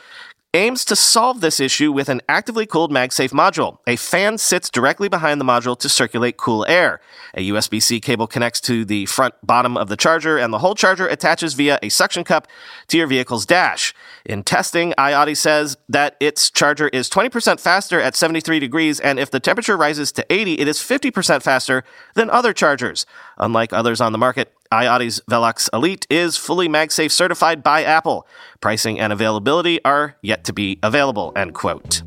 aims 0.52 0.85
to 0.85 0.97
solve 0.97 1.40
this 1.40 1.61
issue 1.61 1.92
with 1.92 2.09
an 2.09 2.21
actively 2.28 2.66
cooled 2.66 2.90
MagSafe 2.90 3.30
module. 3.30 3.78
A 3.87 3.95
fan 3.97 4.37
sits 4.37 4.69
directly 4.69 5.09
behind 5.09 5.40
the 5.40 5.45
module 5.45 5.78
to 5.78 5.88
circulate 5.88 6.37
cool 6.37 6.66
air. 6.69 7.00
A 7.35 7.49
USB 7.50 7.80
C 7.80 8.00
cable 8.00 8.26
connects 8.26 8.61
to 8.62 8.85
the 8.85 9.07
front 9.07 9.35
bottom 9.45 9.76
of 9.76 9.88
the 9.88 9.97
charger, 9.97 10.38
and 10.38 10.52
the 10.52 10.59
whole 10.59 10.75
charger 10.75 11.07
attaches 11.07 11.54
via 11.54 11.78
a 11.83 11.88
suction 11.88 12.25
cup 12.25 12.49
to 12.88 12.99
your 12.99 13.07
vehicle's 13.07 13.47
dash. 13.47 13.95
In 14.25 14.42
testing, 14.42 14.92
iOttie 14.99 15.37
says 15.37 15.76
that 15.88 16.16
its 16.19 16.50
charger 16.50 16.88
is 16.88 17.09
20% 17.09 17.61
faster 17.61 18.00
at 18.00 18.16
73 18.16 18.59
degrees, 18.59 18.99
and 18.99 19.21
if 19.21 19.30
the 19.30 19.40
temperature 19.40 19.76
rises 19.76 20.11
to 20.12 20.26
80, 20.33 20.54
it 20.54 20.66
is 20.66 20.78
50% 20.78 21.42
faster 21.42 21.85
than 22.14 22.28
other 22.28 22.52
chargers. 22.52 23.07
Unlike 23.38 23.73
others 23.73 24.00
on 24.00 24.11
the 24.11 24.19
market, 24.19 24.52
iOttie's 24.72 25.20
Velox 25.28 25.68
Elite 25.72 26.06
is 26.08 26.36
fully 26.36 26.68
MagSafe 26.68 27.10
certified 27.10 27.60
by 27.60 27.82
Apple. 27.82 28.26
Pricing 28.60 29.00
and 29.00 29.12
availability 29.12 29.84
are 29.84 30.16
yet 30.22 30.44
to 30.44 30.52
be 30.52 30.78
available, 30.82 31.32
end 31.34 31.54
quote. 31.54 32.02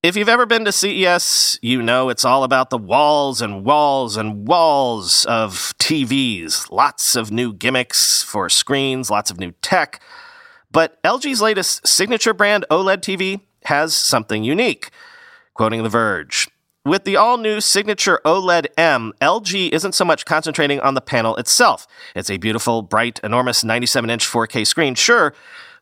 If 0.00 0.16
you've 0.16 0.28
ever 0.28 0.46
been 0.46 0.64
to 0.64 0.70
CES, 0.70 1.58
you 1.60 1.82
know 1.82 2.08
it's 2.08 2.24
all 2.24 2.44
about 2.44 2.70
the 2.70 2.78
walls 2.78 3.42
and 3.42 3.64
walls 3.64 4.16
and 4.16 4.46
walls 4.46 5.24
of 5.26 5.74
TVs. 5.80 6.70
Lots 6.70 7.16
of 7.16 7.32
new 7.32 7.52
gimmicks 7.52 8.22
for 8.22 8.48
screens, 8.48 9.10
lots 9.10 9.28
of 9.32 9.40
new 9.40 9.50
tech. 9.60 10.00
But 10.70 11.02
LG's 11.02 11.42
latest 11.42 11.84
signature 11.84 12.32
brand 12.32 12.64
OLED 12.70 13.00
TV 13.00 13.40
has 13.64 13.92
something 13.92 14.44
unique. 14.44 14.90
Quoting 15.54 15.82
The 15.82 15.88
Verge, 15.88 16.48
with 16.88 17.04
the 17.04 17.16
all 17.16 17.36
new 17.36 17.60
Signature 17.60 18.20
OLED 18.24 18.66
M, 18.78 19.12
LG 19.20 19.70
isn't 19.70 19.94
so 19.94 20.04
much 20.04 20.24
concentrating 20.24 20.80
on 20.80 20.94
the 20.94 21.00
panel 21.00 21.36
itself. 21.36 21.86
It's 22.16 22.30
a 22.30 22.38
beautiful, 22.38 22.80
bright, 22.80 23.20
enormous 23.22 23.62
97 23.62 24.08
inch 24.08 24.26
4K 24.26 24.66
screen, 24.66 24.94
sure, 24.94 25.34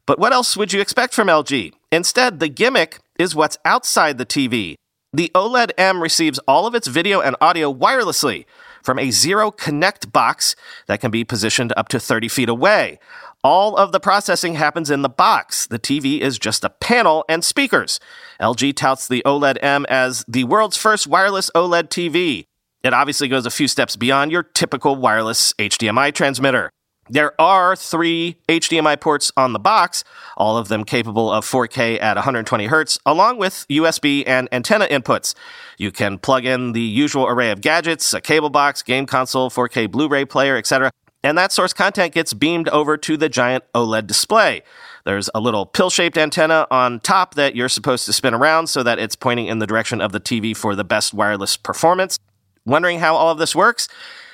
but 0.05 0.19
what 0.19 0.33
else 0.33 0.57
would 0.57 0.73
you 0.73 0.81
expect 0.81 1.15
from 1.15 1.29
LG? 1.29 1.73
Instead, 1.93 2.41
the 2.41 2.49
gimmick 2.49 2.99
is 3.19 3.35
what's 3.35 3.57
outside 3.65 4.19
the 4.19 4.27
TV. 4.27 4.75
The 5.13 5.31
OLED 5.35 5.71
M 5.79 6.03
receives 6.03 6.41
all 6.41 6.67
of 6.67 6.75
its 6.75 6.89
video 6.89 7.21
and 7.21 7.37
audio 7.41 7.73
wirelessly 7.73 8.45
from 8.87 8.99
a 9.01 9.11
Zero 9.11 9.51
Connect 9.51 10.13
box 10.13 10.55
that 10.87 11.01
can 11.01 11.11
be 11.11 11.25
positioned 11.25 11.75
up 11.77 11.89
to 11.89 11.99
30 11.99 12.29
feet 12.29 12.49
away. 12.49 13.01
All 13.43 13.77
of 13.77 13.91
the 13.91 13.99
processing 13.99 14.55
happens 14.55 14.91
in 14.91 15.03
the 15.03 15.09
box. 15.09 15.67
The 15.67 15.79
TV 15.79 16.21
is 16.21 16.39
just 16.39 16.65
a 16.65 16.71
panel 16.71 17.25
and 17.29 17.45
speakers. 17.45 17.99
LG 18.41 18.77
touts 18.77 19.09
the 19.09 19.23
OLED 19.27 19.59
M 19.61 19.87
as 19.89 20.25
the 20.29 20.45
world's 20.45 20.77
first 20.77 21.09
wireless 21.09 21.51
OLED 21.55 21.89
TV. 21.89 22.47
It 22.85 22.95
obviously 22.95 23.27
goes 23.27 23.45
a 23.45 23.51
few 23.51 23.67
steps 23.67 23.97
beyond 23.97 24.31
your 24.31 24.45
typical 24.45 24.95
wireless 24.95 25.53
HDMI 25.55 26.15
transmitter. 26.15 26.71
There 27.09 27.41
are 27.41 27.77
three 27.77 28.37
HDMI 28.49 29.01
ports 29.01 29.31
on 29.37 29.53
the 29.53 29.59
box, 29.59 30.05
all 30.37 30.57
of 30.57 30.69
them 30.69 30.85
capable 30.85 31.31
of 31.31 31.45
4K 31.45 32.01
at 32.01 32.17
120 32.17 32.69
Hz, 32.69 32.99
along 33.07 33.39
with 33.39 33.67
USB 33.71 34.25
and 34.27 34.49
antenna 34.53 34.87
inputs. 34.87 35.35
You 35.79 35.93
can 35.93 36.19
plug 36.19 36.45
in 36.45 36.73
the 36.73 36.81
usual 36.81 37.27
array 37.27 37.51
of 37.51 37.61
gadgets, 37.61 38.13
a 38.13 38.21
cable 38.21 38.51
box, 38.51 38.83
game 38.83 39.07
console, 39.07 39.51
4K 39.51 39.91
Blu 39.91 40.09
ray 40.09 40.25
player, 40.25 40.57
etc 40.57 40.91
and 41.27 41.37
that 41.37 41.51
source 41.51 41.73
content 41.73 42.15
gets 42.15 42.33
beamed 42.33 42.69
over 42.69 42.97
to 42.97 43.17
the 43.17 43.29
giant 43.29 43.65
OLED 43.75 44.07
display. 44.07 44.63
There's 45.05 45.29
a 45.35 45.41
little 45.41 45.67
pill 45.67 45.91
shaped 45.91 46.17
antenna 46.17 46.69
on 46.71 47.01
top 47.01 47.35
that 47.35 47.57
you're 47.57 47.69
supposed 47.69 48.07
to 48.07 48.13
spin 48.13 48.33
around 48.33 48.69
so 48.69 48.85
that 48.85 49.01
it's 49.01 49.17
pointing 49.17 49.47
in 49.47 49.59
the 49.59 49.67
direction 49.67 50.01
of 50.01 50.13
the 50.13 50.21
TV 50.21 50.57
for 50.57 50.77
the 50.77 50.85
best 50.85 51.13
wireless 51.13 51.57
performance. 51.57 52.17
Wondering 52.65 53.01
how 53.01 53.17
all 53.17 53.31
of 53.31 53.39
this 53.39 53.57
works? 53.57 53.89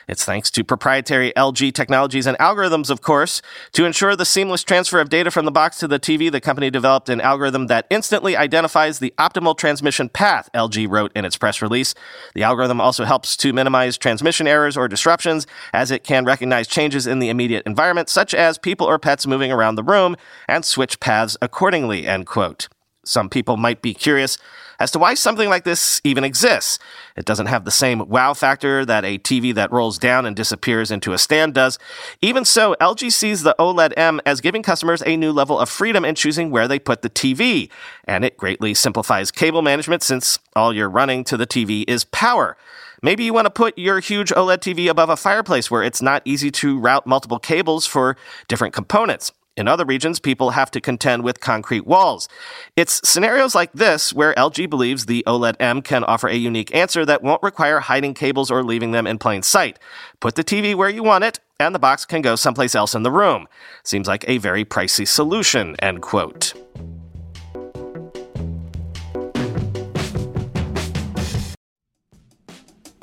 It's 0.09 0.25
thanks 0.25 0.51
to 0.53 0.65
proprietary 0.65 1.33
LG 1.37 1.75
technologies 1.75 2.27
and 2.27 2.37
algorithms, 2.39 2.91
of 2.91 3.03
course. 3.03 3.43
To 3.73 3.85
ensure 3.85 4.17
the 4.17 4.25
seamless 4.25 4.65
transfer 4.65 5.01
of 5.01 5.09
data 5.09 5.31
from 5.31 5.45
the 5.45 5.51
box 5.51 5.79
to 5.79 5.89
the 5.89 6.01
TV, 6.01 6.31
the 6.31 6.41
company 6.41 6.71
developed 6.71 7.09
an 7.09 7.21
algorithm 7.21 7.69
that 7.69 7.87
instantly 7.91 8.37
identifies 8.37 8.99
the 8.99 9.15
optimal 9.19 9.57
transmission 9.57 10.09
path, 10.09 10.49
LG 10.55 10.89
wrote 10.91 11.13
in 11.15 11.25
its 11.25 11.37
press 11.37 11.63
release. 11.63 11.95
The 12.35 12.43
algorithm 12.43 12.81
also 12.81 13.05
helps 13.05 13.37
to 13.39 13.53
minimize 13.53 13.99
transmission 13.99 14.47
errors 14.47 14.77
or 14.77 14.89
disruptions, 14.89 15.47
as 15.73 15.91
it 15.91 16.05
can 16.05 16.25
recognize 16.25 16.67
changes 16.67 17.07
in 17.07 17.19
the 17.19 17.29
immediate 17.29 17.67
environment, 17.67 18.09
such 18.09 18.35
as 18.35 18.59
people 18.59 18.87
or 18.87 18.99
pets 18.99 19.27
moving 19.27 19.53
around 19.53 19.77
the 19.77 19.83
room, 19.83 20.17
and 20.49 20.65
switch 20.65 21.01
paths 21.01 21.37
accordingly, 21.41 22.07
end 22.07 22.27
quote. 22.27 22.69
Some 23.05 23.29
people 23.29 23.57
might 23.57 23.83
be 23.83 23.95
curious 23.95 24.39
as 24.79 24.91
to 24.93 24.99
why 24.99 25.15
something 25.15 25.49
like 25.49 25.65
this 25.65 26.01
even 26.05 26.25
exists. 26.25 26.79
It 27.17 27.25
doesn't 27.25 27.47
have 27.47 27.65
the 27.65 27.71
same 27.71 28.09
wow 28.09 28.35
factor 28.35 28.85
that 28.85 29.05
a 29.05 29.19
TV 29.19 29.55
that 29.55 29.73
rolls 29.73 29.99
down 29.99 30.27
and 30.27 30.35
disappears 30.35 30.91
into 30.91 31.13
a 31.13 31.19
stand 31.19 31.55
does. 31.55 31.79
Even 32.21 32.45
so, 32.45 32.75
LG 32.81 33.13
sees 33.13 33.43
the 33.43 33.55
OLED 33.59 33.93
M 33.97 34.21
as 34.25 34.41
giving 34.41 34.63
customers 34.63 35.03
a 35.05 35.17
new 35.17 35.33
level 35.33 35.59
of 35.59 35.69
freedom 35.69 36.05
in 36.05 36.15
choosing 36.15 36.51
where 36.51 36.69
they 36.69 36.79
put 36.79 37.03
the 37.03 37.11
TV. 37.11 37.71
And 38.05 38.25
it 38.25 38.37
greatly 38.37 38.75
simplifies 38.75 39.31
cable 39.31 39.63
management 39.63 40.03
since 40.03 40.39
all 40.57 40.73
you're 40.73 40.91
running 40.91 41.25
to 41.25 41.37
the 41.37 41.47
TV 41.47 41.85
is 41.89 42.05
power. 42.05 42.57
Maybe 43.03 43.25
you 43.25 43.35
want 43.35 43.47
to 43.47 43.51
put 43.51 43.77
your 43.77 43.99
huge 43.99 44.31
OLED 44.31 44.59
TV 44.59 44.89
above 44.89 45.09
a 45.09 45.17
fireplace 45.17 45.71
where 45.71 45.83
it's 45.83 46.01
not 46.01 46.23
easy 46.25 46.53
to 46.53 46.79
route 46.79 47.05
multiple 47.05 47.41
cables 47.41 47.85
for 47.85 48.17
different 48.47 48.75
components. 48.75 49.33
In 49.57 49.69
other 49.69 49.85
regions, 49.85 50.19
people 50.19 50.51
have 50.51 50.71
to 50.71 50.81
contend 50.81 51.25
with 51.25 51.41
concrete 51.41 51.87
walls. 51.87 52.27
It's 52.75 53.07
scenarios 53.07 53.55
like 53.55 53.73
this 53.73 54.13
where 54.13 54.35
LG 54.35 54.71
believes 54.71 55.05
the 55.05 55.23
OLED 55.27 55.57
M 55.61 55.83
can 55.83 56.05
offer 56.05 56.29
a 56.29 56.35
unique 56.35 56.75
answer 56.75 57.05
that 57.05 57.23
won't 57.23 57.43
require 57.43 57.81
hiding 57.81 58.15
cables 58.15 58.51
or 58.51 58.65
leaving 58.65 58.93
them 58.93 59.07
in 59.07 59.19
plain 59.19 59.43
sight. 59.43 59.79
Put 60.21 60.37
the 60.37 60.45
TV 60.45 60.75
where 60.75 60.89
you 60.89 61.03
want 61.03 61.25
it, 61.25 61.39
and 61.61 61.75
the 61.75 61.79
box 61.79 62.07
can 62.07 62.23
go 62.23 62.35
someplace 62.35 62.75
else 62.75 62.95
in 62.95 63.03
the 63.03 63.11
room. 63.11 63.47
Seems 63.83 64.09
like 64.09 64.25
a 64.27 64.39
very 64.39 64.65
pricey 64.65 65.07
solution, 65.07 65.77
end 65.81 66.01
quote. 66.01 66.55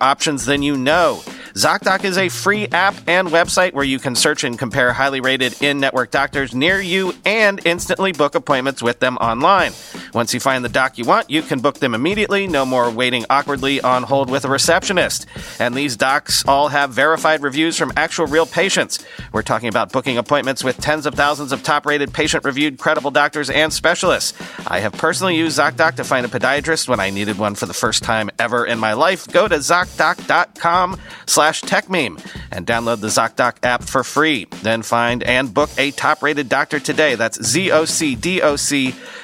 options 0.00 0.44
than 0.46 0.62
you 0.62 0.76
know. 0.76 1.20
ZocDoc 1.54 2.04
is 2.04 2.16
a 2.16 2.28
free 2.28 2.68
app 2.68 2.94
and 3.06 3.28
website 3.28 3.72
where 3.72 3.84
you 3.84 3.98
can 3.98 4.14
search 4.14 4.44
and 4.44 4.58
compare 4.58 4.92
highly 4.92 5.20
rated 5.20 5.60
in 5.62 5.80
network 5.80 6.10
doctors 6.10 6.54
near 6.54 6.80
you 6.80 7.12
and 7.24 7.60
instantly 7.64 8.12
book 8.12 8.34
appointments 8.34 8.82
with 8.82 9.00
them 9.00 9.16
online. 9.16 9.72
Once 10.12 10.34
you 10.34 10.40
find 10.40 10.64
the 10.64 10.68
doc 10.68 10.98
you 10.98 11.04
want, 11.04 11.30
you 11.30 11.42
can 11.42 11.60
book 11.60 11.78
them 11.78 11.94
immediately. 11.94 12.46
No 12.46 12.64
more 12.64 12.90
waiting 12.90 13.24
awkwardly 13.30 13.80
on 13.80 14.02
hold 14.02 14.30
with 14.30 14.44
a 14.44 14.48
receptionist. 14.48 15.26
And 15.58 15.74
these 15.74 15.96
docs 15.96 16.46
all 16.46 16.68
have 16.68 16.90
verified 16.90 17.42
reviews 17.42 17.76
from 17.76 17.92
actual 17.96 18.26
real 18.26 18.46
patients. 18.46 19.04
We're 19.32 19.42
talking 19.42 19.68
about 19.68 19.92
booking 19.92 20.18
appointments 20.18 20.64
with 20.64 20.78
tens 20.78 21.06
of 21.06 21.14
thousands 21.14 21.52
of 21.52 21.62
top 21.62 21.86
rated, 21.86 22.12
patient 22.12 22.44
reviewed, 22.44 22.78
credible 22.78 23.10
doctors 23.10 23.50
and 23.50 23.72
specialists. 23.72 24.34
I 24.66 24.80
have 24.80 24.92
personally 24.92 25.36
used 25.36 25.58
ZocDoc 25.58 25.96
to 25.96 26.04
find 26.04 26.26
a 26.26 26.28
podiatrist 26.28 26.88
when 26.88 27.00
I 27.00 27.10
needed 27.10 27.38
one 27.38 27.54
for 27.54 27.66
the 27.66 27.74
first 27.74 28.02
time 28.02 28.30
ever 28.38 28.64
in 28.64 28.78
my 28.78 28.94
life. 28.94 29.26
Go 29.28 29.48
to 29.48 29.56
ZocDoc.com 29.56 30.98
slash 31.26 31.62
TechMeme 31.62 32.24
and 32.50 32.66
download 32.66 33.00
the 33.00 33.08
ZocDoc 33.08 33.56
app 33.62 33.84
for 33.84 34.02
free. 34.02 34.46
Then 34.62 34.82
find 34.82 35.22
and 35.22 35.52
book 35.52 35.70
a 35.78 35.90
top 35.92 36.22
rated 36.22 36.48
doctor 36.48 36.80
today. 36.80 37.14
That's 37.14 37.42
Z 37.42 37.70
O 37.70 37.84
C 37.84 38.14
D 38.14 38.42
O 38.42 38.56
C 38.56 38.94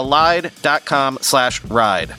kolide.com 0.00 1.18
slash 1.20 1.62
ride. 1.64 2.14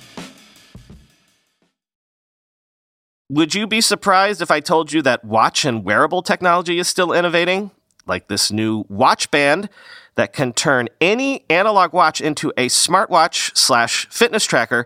Would 3.29 3.55
you 3.55 3.65
be 3.65 3.79
surprised 3.79 4.41
if 4.41 4.51
I 4.51 4.59
told 4.59 4.91
you 4.91 5.01
that 5.03 5.23
watch 5.23 5.63
and 5.63 5.85
wearable 5.85 6.21
technology 6.21 6.79
is 6.79 6.87
still 6.87 7.13
innovating? 7.13 7.71
Like 8.05 8.27
this 8.27 8.51
new 8.51 8.85
watch 8.89 9.31
band 9.31 9.69
that 10.15 10.33
can 10.33 10.51
turn 10.51 10.89
any 10.99 11.45
analog 11.49 11.93
watch 11.93 12.19
into 12.19 12.51
a 12.57 12.67
smartwatch 12.67 13.55
slash 13.55 14.07
fitness 14.09 14.45
tracker 14.45 14.85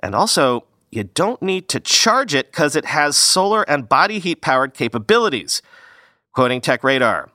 and 0.00 0.14
also 0.14 0.64
you 0.90 1.04
don't 1.04 1.40
need 1.40 1.68
to 1.70 1.80
charge 1.80 2.34
it 2.34 2.52
because 2.52 2.76
it 2.76 2.84
has 2.84 3.16
solar 3.16 3.62
and 3.62 3.88
body 3.88 4.18
heat 4.18 4.42
powered 4.42 4.74
capabilities. 4.74 5.62
Quoting 6.32 6.60
Tech 6.60 6.84
Radar. 6.84 7.30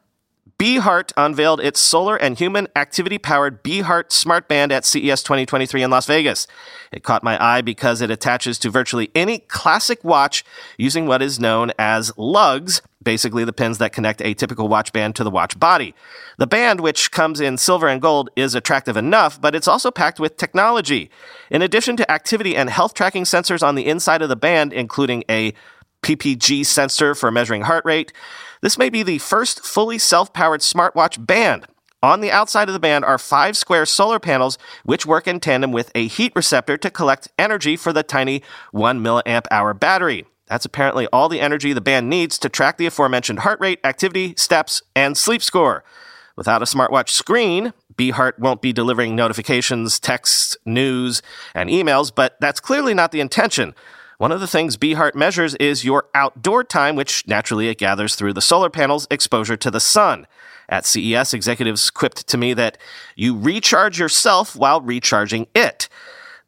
Beheart 0.62 1.12
unveiled 1.18 1.60
its 1.60 1.80
solar 1.80 2.15
and 2.15 2.38
human 2.38 2.68
activity 2.75 3.18
powered 3.18 3.63
Beheart 3.63 4.12
Smart 4.12 4.48
Band 4.48 4.72
at 4.72 4.86
CES 4.86 5.24
2023 5.24 5.82
in 5.82 5.89
Las 5.89 6.06
Vegas. 6.06 6.46
It 6.91 7.01
caught 7.01 7.24
my 7.24 7.44
eye 7.44 7.62
because 7.62 8.00
it 8.00 8.12
attaches 8.12 8.60
to 8.60 8.70
virtually 8.70 9.10
any 9.15 9.39
classic 9.39 10.03
watch 10.03 10.46
using 10.77 11.08
what 11.08 11.24
is 11.24 11.39
known 11.39 11.72
as 11.80 12.15
lugs, 12.15 12.84
basically 13.01 13.44
the 13.44 13.51
pins 13.51 13.80
that 13.80 13.91
connect 13.91 14.22
a 14.22 14.36
typical 14.36 14.68
watch 14.68 14.94
band 14.94 15.15
to 15.15 15.24
the 15.24 15.32
watch 15.32 15.60
body. 15.60 15.96
The 16.38 16.46
band, 16.46 16.79
which 16.79 17.09
comes 17.09 17.40
in 17.40 17.57
silver 17.57 17.88
and 17.88 18.00
gold, 18.00 18.29
is 18.36 18.53
attractive 18.53 18.96
enough, 18.96 19.42
but 19.42 19.55
it's 19.55 19.68
also 19.68 19.90
packed 19.90 20.20
with 20.20 20.38
technology. 20.38 21.09
In 21.50 21.64
addition 21.64 21.98
to 21.98 22.12
activity 22.12 22.55
and 22.55 22.70
health 22.70 22.94
tracking 22.94 23.24
sensors 23.24 23.64
on 23.64 23.74
the 23.74 23.88
inside 23.88 24.22
of 24.22 24.29
the 24.29 24.36
band, 24.36 24.74
including 24.74 25.24
a 25.27 25.55
PPG 26.03 26.68
sensor 26.68 27.16
for 27.16 27.31
measuring 27.31 27.64
heart 27.64 27.83
rate, 27.83 28.14
this 28.62 28.78
may 28.78 28.90
be 28.90 29.04
the 29.04 29.18
first 29.18 29.66
fully 29.66 29.98
self 29.98 30.34
powered 30.34 30.62
smartwatch 30.62 31.26
band. 31.26 31.66
On 32.04 32.22
the 32.22 32.32
outside 32.32 32.68
of 32.68 32.74
the 32.74 32.80
band 32.80 33.06
are 33.06 33.20
five 33.20 33.56
square 33.56 33.86
solar 33.86 34.20
panels, 34.20 34.58
which 34.84 35.06
work 35.06 35.28
in 35.28 35.40
tandem 35.40 35.72
with 35.72 35.92
a 35.94 36.08
heat 36.08 36.32
receptor 36.36 36.78
to 36.78 36.90
collect 36.90 37.28
energy 37.38 37.76
for 37.76 37.94
the 37.94 38.02
tiny 38.02 38.42
1 38.72 39.04
milliamp 39.04 39.46
hour 39.52 39.74
battery. 39.74 40.26
That's 40.48 40.66
apparently 40.66 41.08
all 41.14 41.30
the 41.30 41.40
energy 41.40 41.74
the 41.74 41.80
band 41.80 42.10
needs 42.10 42.38
to 42.40 42.50
track 42.50 42.78
the 42.78 42.88
aforementioned 42.88 43.40
heart 43.40 43.60
rate, 43.60 43.80
activity, 43.84 44.34
steps, 44.36 44.82
and 44.96 45.16
sleep 45.16 45.44
score. 45.44 45.84
Without 46.36 46.62
a 46.62 46.66
smartwatch 46.66 47.10
screen, 47.10 47.72
Beheart 47.96 48.40
won't 48.40 48.62
be 48.62 48.74
delivering 48.74 49.16
notifications, 49.16 50.00
texts, 50.00 50.58
news, 50.66 51.22
and 51.54 51.70
emails, 51.70 52.12
but 52.14 52.36
that's 52.42 52.60
clearly 52.60 52.94
not 52.94 53.12
the 53.12 53.22
intention. 53.22 53.76
One 54.22 54.31
of 54.31 54.40
the 54.40 54.46
things 54.46 54.77
Beheart 54.77 55.16
measures 55.16 55.55
is 55.55 55.84
your 55.84 56.05
outdoor 56.14 56.64
time, 56.64 56.96
which 56.96 57.25
naturally 57.25 57.70
it 57.70 57.79
gathers 57.79 58.14
through 58.14 58.34
the 58.34 58.40
solar 58.40 58.70
panels' 58.70 59.07
exposure 59.10 59.57
to 59.57 59.72
the 59.72 59.79
sun. 59.79 60.27
At 60.70 60.86
CES, 60.86 61.34
executives 61.34 61.90
quipped 61.90 62.27
to 62.27 62.38
me 62.38 62.53
that 62.53 62.77
you 63.16 63.36
recharge 63.36 63.98
yourself 63.98 64.55
while 64.55 64.79
recharging 64.79 65.48
it. 65.55 65.90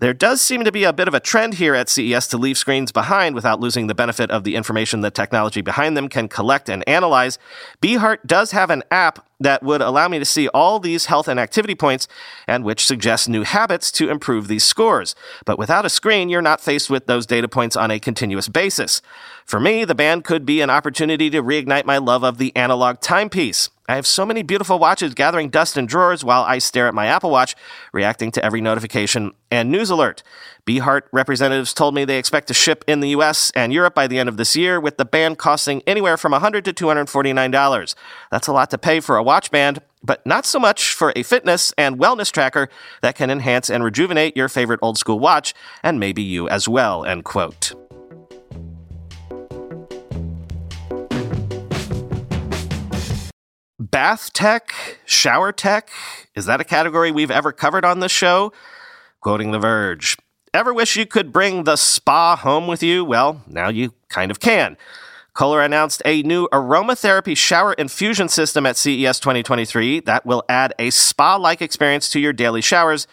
There 0.03 0.13
does 0.13 0.41
seem 0.41 0.65
to 0.65 0.71
be 0.73 0.83
a 0.83 0.91
bit 0.91 1.07
of 1.07 1.13
a 1.13 1.21
trend 1.21 1.53
here 1.53 1.73
at 1.73 1.87
CES 1.87 2.27
to 2.27 2.37
leave 2.37 2.57
screens 2.57 2.91
behind 2.91 3.35
without 3.35 3.61
losing 3.61 3.87
the 3.87 3.95
benefit 3.95 4.29
of 4.31 4.43
the 4.43 4.55
information 4.55 4.99
the 4.99 5.09
technology 5.09 5.61
behind 5.61 5.95
them 5.95 6.09
can 6.09 6.27
collect 6.27 6.67
and 6.67 6.83
analyze. 6.89 7.39
Beheart 7.81 8.17
does 8.25 8.51
have 8.51 8.69
an 8.69 8.83
app 8.91 9.25
that 9.39 9.63
would 9.63 9.79
allow 9.79 10.09
me 10.09 10.19
to 10.19 10.25
see 10.25 10.49
all 10.49 10.81
these 10.81 11.05
health 11.05 11.29
and 11.29 11.39
activity 11.39 11.73
points 11.73 12.09
and 12.49 12.65
which 12.65 12.85
suggests 12.85 13.29
new 13.29 13.43
habits 13.43 13.93
to 13.93 14.09
improve 14.09 14.49
these 14.49 14.65
scores. 14.65 15.15
But 15.45 15.57
without 15.57 15.85
a 15.85 15.89
screen, 15.89 16.27
you're 16.27 16.41
not 16.41 16.59
faced 16.59 16.89
with 16.89 17.05
those 17.05 17.25
data 17.25 17.47
points 17.47 17.77
on 17.77 17.89
a 17.89 17.97
continuous 17.97 18.49
basis. 18.49 19.01
For 19.45 19.61
me, 19.61 19.85
the 19.85 19.95
band 19.95 20.25
could 20.25 20.45
be 20.45 20.59
an 20.59 20.69
opportunity 20.69 21.29
to 21.29 21.41
reignite 21.41 21.85
my 21.85 21.97
love 21.97 22.23
of 22.23 22.39
the 22.39 22.53
analog 22.57 22.99
timepiece. 22.99 23.69
I 23.89 23.95
have 23.95 24.07
so 24.07 24.25
many 24.25 24.43
beautiful 24.43 24.79
watches 24.79 25.13
gathering 25.13 25.49
dust 25.49 25.75
in 25.75 25.87
drawers 25.87 26.23
while 26.23 26.43
I 26.43 26.59
stare 26.59 26.87
at 26.87 26.93
my 26.93 27.07
Apple 27.07 27.31
Watch, 27.31 27.53
reacting 27.91 28.31
to 28.31 28.45
every 28.45 28.61
notification 28.61 29.33
and 29.51 29.69
news 29.69 29.89
alert. 29.89 30.23
Beheart 30.65 31.01
representatives 31.11 31.73
told 31.73 31.93
me 31.93 32.05
they 32.05 32.17
expect 32.17 32.47
to 32.47 32.53
ship 32.53 32.85
in 32.87 33.01
the 33.01 33.09
US 33.09 33.51
and 33.51 33.73
Europe 33.73 33.93
by 33.93 34.07
the 34.07 34.19
end 34.19 34.29
of 34.29 34.37
this 34.37 34.55
year, 34.55 34.79
with 34.79 34.95
the 34.95 35.03
band 35.03 35.37
costing 35.37 35.81
anywhere 35.85 36.15
from 36.15 36.31
100 36.31 36.63
to 36.63 36.73
$249. 36.73 37.95
That's 38.31 38.47
a 38.47 38.53
lot 38.53 38.69
to 38.69 38.77
pay 38.77 39.01
for 39.01 39.17
a 39.17 39.23
watch 39.23 39.51
band, 39.51 39.79
but 40.01 40.25
not 40.25 40.45
so 40.45 40.59
much 40.59 40.93
for 40.93 41.11
a 41.17 41.23
fitness 41.23 41.73
and 41.77 41.99
wellness 41.99 42.31
tracker 42.31 42.69
that 43.01 43.15
can 43.15 43.29
enhance 43.29 43.69
and 43.69 43.83
rejuvenate 43.83 44.37
your 44.37 44.47
favorite 44.47 44.79
old 44.81 44.97
school 44.97 45.19
watch, 45.19 45.53
and 45.83 45.99
maybe 45.99 46.21
you 46.21 46.47
as 46.47 46.69
well, 46.69 47.03
end 47.03 47.25
quote. 47.25 47.73
Bath 53.93 54.34
tech, 54.34 54.73
shower 55.06 55.51
tech, 55.51 55.91
is 56.34 56.45
that 56.45 56.60
a 56.60 56.63
category 56.63 57.12
we've 57.12 57.29
ever 57.29 57.51
covered 57.51 57.86
on 57.86 57.99
this 57.99 58.12
show? 58.12 58.51
Quoting 59.21 59.51
The 59.51 59.60
Verge. 59.60 60.17
Ever 60.51 60.73
wish 60.73 60.95
you 60.95 61.06
could 61.06 61.32
bring 61.32 61.65
the 61.65 61.75
spa 61.75 62.36
home 62.36 62.65
with 62.65 62.82
you? 62.82 63.06
Well, 63.06 63.43
now 63.45 63.69
you 63.69 63.93
kind 64.10 64.32
of 64.32 64.39
can. 64.39 64.77
Kohler 65.36 65.62
announced 65.62 66.01
a 66.06 66.23
new 66.23 66.47
aromatherapy 66.47 67.38
shower 67.38 67.73
infusion 67.73 68.29
system 68.29 68.65
at 68.65 68.77
CES 68.77 69.19
2023 69.19 69.99
that 69.99 70.25
will 70.25 70.43
add 70.49 70.73
a 70.79 70.89
spa 70.89 71.36
like 71.36 71.62
experience 71.62 72.10
to 72.10 72.19
your 72.19 72.34
daily 72.34 72.62
showers. 72.62 73.06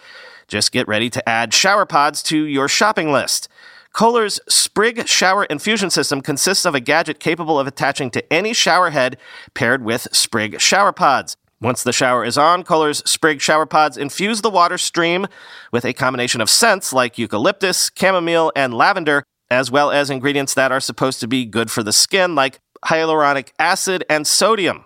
Just 0.48 0.72
get 0.72 0.88
ready 0.88 1.10
to 1.10 1.28
add 1.28 1.52
shower 1.52 1.84
pods 1.84 2.22
to 2.22 2.44
your 2.44 2.68
shopping 2.68 3.12
list. 3.12 3.50
Kohler's 3.92 4.40
Sprig 4.48 5.06
shower 5.08 5.44
infusion 5.44 5.90
system 5.90 6.20
consists 6.20 6.64
of 6.64 6.74
a 6.74 6.80
gadget 6.80 7.18
capable 7.18 7.58
of 7.58 7.66
attaching 7.66 8.10
to 8.12 8.32
any 8.32 8.52
shower 8.52 8.90
head 8.90 9.16
paired 9.54 9.84
with 9.84 10.08
Sprig 10.12 10.60
shower 10.60 10.92
pods. 10.92 11.36
Once 11.60 11.82
the 11.82 11.92
shower 11.92 12.24
is 12.24 12.38
on, 12.38 12.62
Kohler's 12.62 13.02
Sprig 13.10 13.40
shower 13.40 13.66
pods 13.66 13.98
infuse 13.98 14.40
the 14.40 14.48
water 14.48 14.78
stream 14.78 15.26
with 15.72 15.84
a 15.84 15.92
combination 15.92 16.40
of 16.40 16.48
scents 16.48 16.92
like 16.92 17.18
eucalyptus, 17.18 17.90
chamomile, 17.94 18.52
and 18.56 18.72
lavender, 18.72 19.24
as 19.50 19.70
well 19.70 19.90
as 19.90 20.08
ingredients 20.08 20.54
that 20.54 20.72
are 20.72 20.80
supposed 20.80 21.20
to 21.20 21.28
be 21.28 21.44
good 21.44 21.70
for 21.70 21.82
the 21.82 21.92
skin 21.92 22.34
like 22.34 22.60
hyaluronic 22.86 23.50
acid 23.58 24.04
and 24.08 24.26
sodium. 24.26 24.84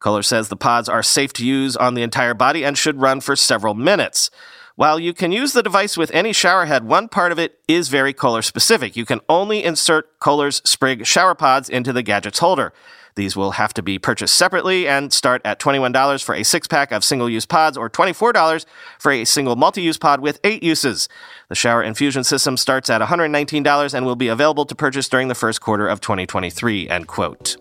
Kohler 0.00 0.22
says 0.22 0.48
the 0.48 0.56
pods 0.56 0.88
are 0.88 1.02
safe 1.02 1.32
to 1.34 1.46
use 1.46 1.76
on 1.76 1.94
the 1.94 2.02
entire 2.02 2.34
body 2.34 2.64
and 2.64 2.76
should 2.76 3.00
run 3.00 3.20
for 3.20 3.36
several 3.36 3.74
minutes. 3.74 4.30
While 4.76 5.00
you 5.00 5.14
can 5.14 5.32
use 5.32 5.54
the 5.54 5.62
device 5.62 5.96
with 5.96 6.10
any 6.10 6.34
shower 6.34 6.66
head, 6.66 6.84
one 6.84 7.08
part 7.08 7.32
of 7.32 7.38
it 7.38 7.58
is 7.66 7.88
very 7.88 8.12
Kohler 8.12 8.42
specific. 8.42 8.94
You 8.94 9.06
can 9.06 9.20
only 9.26 9.64
insert 9.64 10.20
Kohler's 10.20 10.60
Sprig 10.66 11.06
shower 11.06 11.34
pods 11.34 11.70
into 11.70 11.94
the 11.94 12.02
gadget's 12.02 12.40
holder. 12.40 12.74
These 13.14 13.34
will 13.34 13.52
have 13.52 13.72
to 13.72 13.82
be 13.82 13.98
purchased 13.98 14.34
separately 14.34 14.86
and 14.86 15.14
start 15.14 15.40
at 15.46 15.58
$21 15.58 16.22
for 16.22 16.34
a 16.34 16.42
six 16.42 16.66
pack 16.66 16.92
of 16.92 17.04
single 17.04 17.30
use 17.30 17.46
pods 17.46 17.78
or 17.78 17.88
$24 17.88 18.66
for 18.98 19.12
a 19.12 19.24
single 19.24 19.56
multi 19.56 19.80
use 19.80 19.96
pod 19.96 20.20
with 20.20 20.38
eight 20.44 20.62
uses. 20.62 21.08
The 21.48 21.54
shower 21.54 21.82
infusion 21.82 22.22
system 22.22 22.58
starts 22.58 22.90
at 22.90 23.00
$119 23.00 23.94
and 23.94 24.04
will 24.04 24.14
be 24.14 24.28
available 24.28 24.66
to 24.66 24.74
purchase 24.74 25.08
during 25.08 25.28
the 25.28 25.34
first 25.34 25.62
quarter 25.62 25.88
of 25.88 26.02
2023. 26.02 26.90
End 26.90 27.06
quote. 27.08 27.56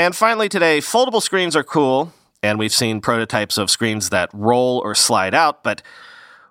And 0.00 0.16
finally, 0.16 0.48
today, 0.48 0.78
foldable 0.78 1.20
screens 1.20 1.54
are 1.54 1.62
cool, 1.62 2.14
and 2.42 2.58
we've 2.58 2.72
seen 2.72 3.02
prototypes 3.02 3.58
of 3.58 3.68
screens 3.68 4.08
that 4.08 4.30
roll 4.32 4.78
or 4.78 4.94
slide 4.94 5.34
out, 5.34 5.62
but 5.62 5.82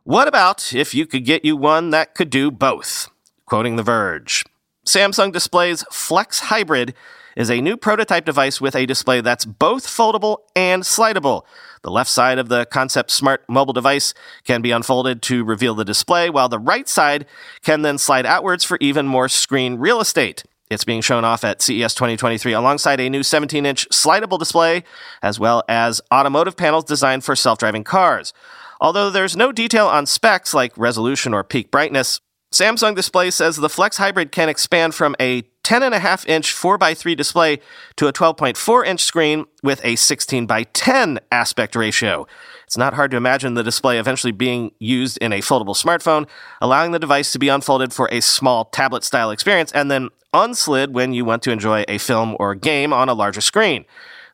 what 0.03 0.27
about 0.27 0.71
if 0.71 0.93
you 0.93 1.07
could 1.07 1.25
get 1.25 1.43
you 1.43 1.57
one 1.57 1.89
that 1.89 2.13
could 2.13 2.29
do 2.29 2.51
both? 2.51 3.09
Quoting 3.47 3.75
The 3.75 3.81
Verge 3.81 4.45
Samsung 4.85 5.33
Display's 5.33 5.83
Flex 5.91 6.41
Hybrid 6.41 6.93
is 7.35 7.49
a 7.49 7.59
new 7.59 7.75
prototype 7.75 8.23
device 8.23 8.61
with 8.61 8.75
a 8.75 8.85
display 8.85 9.19
that's 9.19 9.45
both 9.45 9.87
foldable 9.87 10.41
and 10.55 10.83
slidable. 10.83 11.41
The 11.81 11.89
left 11.89 12.11
side 12.11 12.37
of 12.37 12.49
the 12.49 12.67
concept 12.67 13.09
smart 13.09 13.45
mobile 13.49 13.73
device 13.73 14.13
can 14.43 14.61
be 14.61 14.69
unfolded 14.69 15.23
to 15.23 15.43
reveal 15.43 15.73
the 15.73 15.83
display, 15.83 16.29
while 16.29 16.49
the 16.49 16.59
right 16.59 16.87
side 16.87 17.25
can 17.63 17.81
then 17.81 17.97
slide 17.97 18.27
outwards 18.27 18.63
for 18.63 18.77
even 18.79 19.07
more 19.07 19.27
screen 19.27 19.79
real 19.79 20.01
estate. 20.01 20.43
It's 20.69 20.83
being 20.83 21.01
shown 21.01 21.25
off 21.25 21.43
at 21.43 21.63
CES 21.63 21.95
2023 21.95 22.53
alongside 22.53 22.99
a 22.99 23.09
new 23.09 23.23
17 23.23 23.65
inch 23.65 23.89
slidable 23.89 24.37
display, 24.37 24.83
as 25.23 25.39
well 25.39 25.63
as 25.67 25.99
automotive 26.13 26.55
panels 26.55 26.83
designed 26.83 27.23
for 27.23 27.35
self 27.35 27.57
driving 27.57 27.83
cars. 27.83 28.33
Although 28.79 29.09
there's 29.09 29.35
no 29.35 29.51
detail 29.51 29.87
on 29.87 30.05
specs 30.05 30.53
like 30.53 30.71
resolution 30.77 31.33
or 31.33 31.43
peak 31.43 31.71
brightness, 31.71 32.21
Samsung 32.53 32.95
Display 32.95 33.31
says 33.31 33.57
the 33.57 33.69
Flex 33.69 33.97
Hybrid 33.97 34.31
can 34.31 34.47
expand 34.47 34.95
from 34.95 35.15
a 35.19 35.41
10.5 35.69 36.27
inch 36.27 36.55
4x3 36.55 37.15
display 37.15 37.59
to 37.95 38.07
a 38.07 38.11
12.4 38.11 38.87
inch 38.87 39.03
screen 39.03 39.45
with 39.61 39.79
a 39.85 39.95
16 39.97 40.47
by 40.47 40.63
10 40.63 41.19
aspect 41.31 41.75
ratio. 41.75 42.25
It's 42.65 42.75
not 42.75 42.95
hard 42.95 43.11
to 43.11 43.17
imagine 43.17 43.53
the 43.53 43.61
display 43.61 43.99
eventually 43.99 44.31
being 44.31 44.71
used 44.79 45.19
in 45.19 45.31
a 45.31 45.41
foldable 45.41 45.77
smartphone, 45.77 46.27
allowing 46.59 46.91
the 46.91 46.97
device 46.97 47.31
to 47.33 47.39
be 47.39 47.49
unfolded 47.49 47.93
for 47.93 48.09
a 48.11 48.19
small 48.19 48.65
tablet 48.65 49.03
style 49.03 49.29
experience 49.29 49.71
and 49.73 49.91
then 49.91 50.09
unslid 50.33 50.95
when 50.95 51.13
you 51.13 51.23
want 51.23 51.43
to 51.43 51.51
enjoy 51.51 51.85
a 51.87 51.99
film 51.99 52.35
or 52.39 52.55
game 52.55 52.91
on 52.91 53.07
a 53.07 53.13
larger 53.13 53.41
screen. 53.41 53.85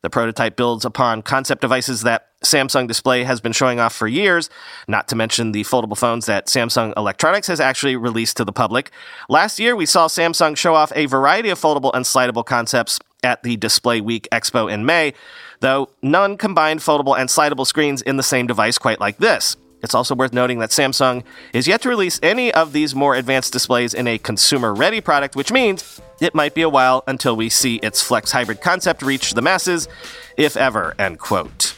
The 0.02 0.10
prototype 0.10 0.56
builds 0.56 0.84
upon 0.84 1.22
concept 1.22 1.60
devices 1.60 2.02
that 2.02 2.28
Samsung 2.44 2.86
Display 2.86 3.24
has 3.24 3.40
been 3.40 3.52
showing 3.52 3.80
off 3.80 3.94
for 3.94 4.06
years, 4.06 4.50
not 4.86 5.08
to 5.08 5.16
mention 5.16 5.52
the 5.52 5.64
foldable 5.64 5.96
phones 5.96 6.26
that 6.26 6.46
Samsung 6.46 6.92
Electronics 6.96 7.46
has 7.48 7.60
actually 7.60 7.96
released 7.96 8.36
to 8.36 8.44
the 8.44 8.52
public. 8.52 8.90
Last 9.28 9.58
year, 9.58 9.74
we 9.74 9.86
saw 9.86 10.06
Samsung 10.06 10.56
show 10.56 10.74
off 10.74 10.92
a 10.94 11.06
variety 11.06 11.48
of 11.48 11.58
foldable 11.58 11.90
and 11.94 12.04
slidable 12.04 12.44
concepts 12.44 12.98
at 13.22 13.42
the 13.42 13.56
Display 13.56 14.00
Week 14.00 14.28
Expo 14.30 14.70
in 14.70 14.84
May, 14.84 15.14
though 15.60 15.88
none 16.02 16.36
combined 16.36 16.80
foldable 16.80 17.18
and 17.18 17.28
slidable 17.28 17.66
screens 17.66 18.02
in 18.02 18.16
the 18.16 18.22
same 18.22 18.46
device 18.46 18.78
quite 18.78 19.00
like 19.00 19.18
this. 19.18 19.56
It's 19.82 19.94
also 19.94 20.14
worth 20.14 20.32
noting 20.32 20.58
that 20.60 20.70
Samsung 20.70 21.24
is 21.52 21.68
yet 21.68 21.82
to 21.82 21.88
release 21.88 22.18
any 22.22 22.52
of 22.52 22.72
these 22.72 22.94
more 22.94 23.14
advanced 23.14 23.52
displays 23.52 23.94
in 23.94 24.06
a 24.06 24.18
consumer 24.18 24.74
ready 24.74 25.00
product, 25.00 25.36
which 25.36 25.52
means 25.52 26.00
it 26.20 26.34
might 26.34 26.54
be 26.54 26.62
a 26.62 26.68
while 26.68 27.04
until 27.06 27.36
we 27.36 27.48
see 27.48 27.76
its 27.76 28.02
Flex 28.02 28.32
Hybrid 28.32 28.60
concept 28.60 29.02
reach 29.02 29.32
the 29.32 29.42
masses, 29.42 29.88
if 30.36 30.56
ever, 30.56 30.94
end 30.98 31.18
quote. 31.18 31.74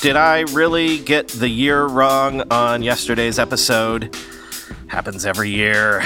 Did 0.00 0.14
I 0.14 0.42
really 0.52 1.00
get 1.00 1.26
the 1.26 1.48
year 1.48 1.84
wrong 1.84 2.52
on 2.52 2.82
yesterday's 2.82 3.38
episode? 3.38 4.14
Happens 4.86 5.26
every 5.26 5.50
year. 5.50 6.04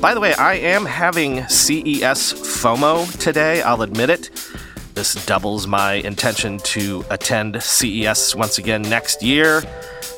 By 0.00 0.12
the 0.12 0.20
way, 0.20 0.34
I 0.34 0.54
am 0.54 0.84
having 0.84 1.48
CES 1.48 2.34
FOMO 2.34 3.18
today, 3.18 3.62
I'll 3.62 3.80
admit 3.80 4.10
it. 4.10 4.30
This 4.94 5.14
doubles 5.24 5.66
my 5.66 5.94
intention 5.94 6.58
to 6.58 7.04
attend 7.08 7.62
CES 7.62 8.36
once 8.36 8.58
again 8.58 8.82
next 8.82 9.22
year. 9.22 9.62